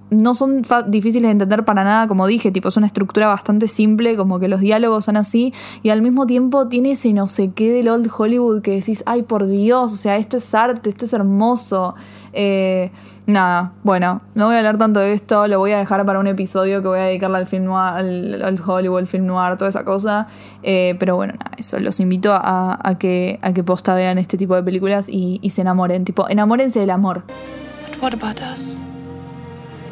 no 0.09 0.35
son 0.35 0.63
difíciles 0.87 1.27
de 1.27 1.31
entender 1.31 1.65
para 1.65 1.83
nada, 1.83 2.07
como 2.07 2.27
dije, 2.27 2.51
tipo, 2.51 2.69
es 2.69 2.77
una 2.77 2.87
estructura 2.87 3.27
bastante 3.27 3.67
simple, 3.67 4.15
como 4.15 4.39
que 4.39 4.47
los 4.47 4.61
diálogos 4.61 5.05
son 5.05 5.17
así, 5.17 5.53
y 5.83 5.89
al 5.89 6.01
mismo 6.01 6.25
tiempo 6.25 6.67
tiene 6.67 6.91
ese 6.91 7.13
no 7.13 7.27
sé 7.27 7.51
qué 7.51 7.71
del 7.71 7.89
old 7.89 8.09
Hollywood 8.15 8.61
que 8.61 8.71
decís, 8.71 9.03
ay 9.05 9.23
por 9.23 9.47
Dios, 9.47 9.93
o 9.93 9.95
sea, 9.95 10.17
esto 10.17 10.37
es 10.37 10.53
arte, 10.55 10.89
esto 10.89 11.05
es 11.05 11.13
hermoso. 11.13 11.95
Eh, 12.33 12.91
nada, 13.25 13.73
bueno, 13.83 14.21
no 14.35 14.45
voy 14.45 14.55
a 14.55 14.59
hablar 14.59 14.77
tanto 14.77 14.99
de 14.99 15.13
esto, 15.13 15.47
lo 15.47 15.59
voy 15.59 15.71
a 15.71 15.77
dejar 15.79 16.05
para 16.05 16.19
un 16.19 16.27
episodio 16.27 16.81
que 16.81 16.87
voy 16.87 16.99
a 16.99 17.03
dedicarle 17.03 17.37
al 17.37 17.47
film 17.47 17.65
noir, 17.65 18.43
al, 18.43 18.59
Hollywood, 18.65 18.99
al 18.99 19.07
film 19.07 19.25
noir, 19.25 19.57
toda 19.57 19.69
esa 19.69 19.83
cosa. 19.83 20.27
Eh, 20.63 20.95
pero 20.99 21.15
bueno, 21.15 21.33
nada, 21.33 21.51
eso, 21.57 21.79
los 21.79 21.99
invito 21.99 22.31
a, 22.33 22.95
que, 22.99 23.39
a 23.41 23.53
que 23.53 23.63
posta 23.63 23.95
vean 23.95 24.17
este 24.17 24.37
tipo 24.37 24.55
de 24.55 24.63
películas 24.63 25.09
y, 25.09 25.41
se 25.49 25.61
enamoren, 25.61 26.05
tipo, 26.05 26.29
enamórense 26.29 26.79
del 26.79 26.91
amor. 26.91 27.23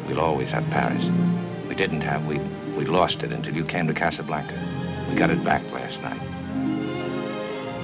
We'll 0.06 0.20
always 0.20 0.50
have 0.50 0.64
Paris. 0.70 1.04
We 1.68 1.74
didn't 1.74 2.02
have, 2.02 2.26
we, 2.26 2.38
we 2.76 2.84
lost 2.84 3.22
it 3.24 3.32
until 3.32 3.54
you 3.54 3.64
came 3.64 3.88
to 3.88 3.94
Casablanca. 3.94 4.54
We 5.10 5.16
got 5.16 5.30
it 5.30 5.42
back 5.42 5.62
last 5.72 6.00
night. 6.00 6.20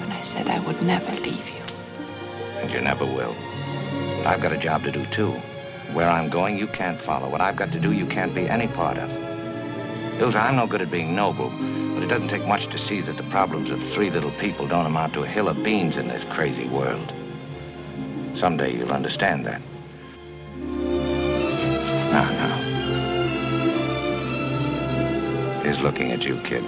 When 0.00 0.12
I 0.12 0.22
said 0.22 0.46
I 0.48 0.60
would 0.60 0.80
never 0.82 1.12
leave 1.16 1.48
you. 1.48 1.62
And 2.60 2.70
you 2.70 2.80
never 2.80 3.04
will. 3.04 3.34
But 4.18 4.26
I've 4.26 4.40
got 4.40 4.52
a 4.52 4.58
job 4.58 4.84
to 4.84 4.92
do, 4.92 5.04
too. 5.06 5.32
Where 5.92 6.08
I'm 6.08 6.30
going, 6.30 6.58
you 6.58 6.68
can't 6.68 7.00
follow. 7.00 7.28
What 7.28 7.40
I've 7.40 7.56
got 7.56 7.72
to 7.72 7.80
do, 7.80 7.92
you 7.92 8.06
can't 8.06 8.34
be 8.34 8.48
any 8.48 8.68
part 8.68 8.98
of. 8.98 9.10
Ilsa, 10.20 10.40
I'm 10.40 10.56
no 10.56 10.68
good 10.68 10.80
at 10.80 10.90
being 10.92 11.16
noble, 11.16 11.50
but 11.94 12.04
it 12.04 12.06
doesn't 12.06 12.28
take 12.28 12.46
much 12.46 12.68
to 12.68 12.78
see 12.78 13.00
that 13.00 13.16
the 13.16 13.24
problems 13.24 13.70
of 13.70 13.82
three 13.90 14.10
little 14.10 14.30
people 14.32 14.68
don't 14.68 14.86
amount 14.86 15.14
to 15.14 15.24
a 15.24 15.26
hill 15.26 15.48
of 15.48 15.62
beans 15.64 15.96
in 15.96 16.06
this 16.06 16.22
crazy 16.30 16.68
world. 16.68 17.12
Someday 18.36 18.76
you'll 18.76 18.92
understand 18.92 19.44
that. 19.46 19.60
Now, 22.12 22.30
now. 22.30 22.58
He's 25.64 25.80
looking 25.80 26.12
at 26.12 26.26
you, 26.26 26.36
kid. 26.44 26.62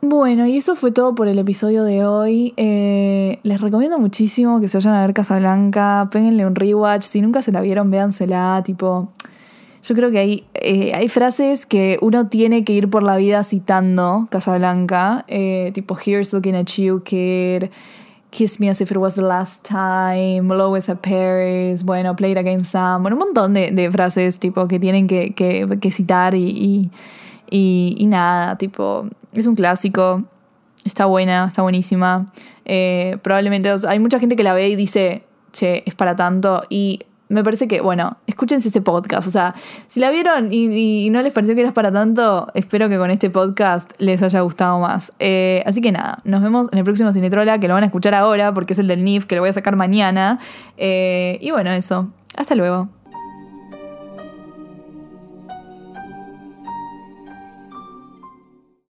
Bueno, 0.00 0.46
y 0.46 0.56
eso 0.56 0.74
fue 0.74 0.90
todo 0.90 1.14
por 1.14 1.28
el 1.28 1.38
episodio 1.38 1.84
de 1.84 2.06
hoy. 2.06 2.54
Eh, 2.56 3.40
les 3.42 3.60
recomiendo 3.60 3.98
muchísimo 3.98 4.58
que 4.58 4.68
se 4.68 4.78
vayan 4.78 4.94
a 4.94 5.02
ver 5.02 5.12
Casablanca, 5.12 6.08
péguenle 6.10 6.46
un 6.46 6.54
rewatch. 6.54 7.02
Si 7.02 7.20
nunca 7.20 7.42
se 7.42 7.52
la 7.52 7.60
vieron, 7.60 7.90
véansela. 7.90 8.62
Tipo, 8.64 9.12
yo 9.84 9.94
creo 9.94 10.10
que 10.10 10.18
hay, 10.18 10.44
eh, 10.54 10.92
hay 10.94 11.08
frases 11.08 11.66
que 11.66 11.98
uno 12.00 12.28
tiene 12.28 12.64
que 12.64 12.72
ir 12.72 12.88
por 12.88 13.02
la 13.02 13.16
vida 13.16 13.42
citando 13.44 14.28
Casablanca. 14.30 15.26
Eh, 15.28 15.72
tipo, 15.74 15.94
Here's 15.94 16.32
looking 16.32 16.54
at 16.54 16.68
you, 16.78 17.02
kid. 17.04 17.70
Kiss 18.30 18.58
me 18.60 18.70
as 18.70 18.80
if 18.80 18.90
it 18.90 18.96
was 18.96 19.14
the 19.14 19.22
last 19.22 19.68
time. 19.68 20.50
Always 20.50 20.88
at 20.88 21.00
Paris. 21.02 21.84
Bueno, 21.84 22.16
Play 22.16 22.32
it 22.32 22.38
again 22.38 22.64
Sam. 22.64 23.02
Bueno, 23.02 23.16
un 23.16 23.26
montón 23.26 23.52
de, 23.52 23.90
frases 23.92 24.38
tipo 24.38 24.66
que 24.66 24.80
tienen 24.80 25.06
que, 25.06 25.34
que, 25.34 25.90
citar 25.90 26.34
y, 26.34 26.90
y, 27.50 28.06
nada, 28.06 28.56
tipo 28.56 29.06
es 29.34 29.46
un 29.46 29.54
clásico, 29.54 30.24
está 30.84 31.04
buena, 31.04 31.44
está 31.46 31.60
buenísima. 31.60 32.32
Eh, 32.64 33.18
probablemente 33.22 33.70
hay 33.86 33.98
mucha 33.98 34.18
gente 34.18 34.34
que 34.34 34.42
la 34.42 34.54
ve 34.54 34.70
y 34.70 34.76
dice, 34.76 35.24
che, 35.52 35.82
es 35.84 35.94
para 35.94 36.16
tanto. 36.16 36.64
Y 36.70 37.00
me 37.28 37.42
parece 37.42 37.68
que, 37.68 37.80
bueno, 37.80 38.16
escúchense 38.26 38.68
ese 38.68 38.80
podcast. 38.80 39.26
O 39.26 39.30
sea, 39.30 39.54
si 39.86 40.00
la 40.00 40.10
vieron 40.10 40.52
y, 40.52 41.08
no 41.10 41.22
les 41.22 41.32
pareció 41.32 41.54
que 41.54 41.62
era 41.62 41.72
para 41.72 41.92
tanto, 41.92 42.48
espero 42.54 42.88
que 42.88 42.98
con 42.98 43.10
este 43.10 43.30
podcast 43.30 43.92
les 43.98 44.22
haya 44.22 44.40
gustado 44.40 44.78
más. 44.78 45.12
Eh, 45.18 45.62
así 45.66 45.80
que 45.80 45.92
nada, 45.92 46.20
nos 46.24 46.42
vemos 46.42 46.68
en 46.72 46.78
el 46.78 46.84
próximo 46.84 47.12
Cinetrola, 47.12 47.58
que 47.58 47.68
lo 47.68 47.74
van 47.74 47.84
a 47.84 47.86
escuchar 47.86 48.14
ahora 48.14 48.52
porque 48.52 48.72
es 48.72 48.78
el 48.78 48.86
del 48.86 49.04
NIF, 49.04 49.26
que 49.26 49.36
lo 49.36 49.42
voy 49.42 49.50
a 49.50 49.52
sacar 49.52 49.76
mañana. 49.76 50.38
Eh, 50.76 51.38
y 51.40 51.50
bueno, 51.50 51.70
eso. 51.70 52.08
Hasta 52.36 52.54
luego. 52.54 52.88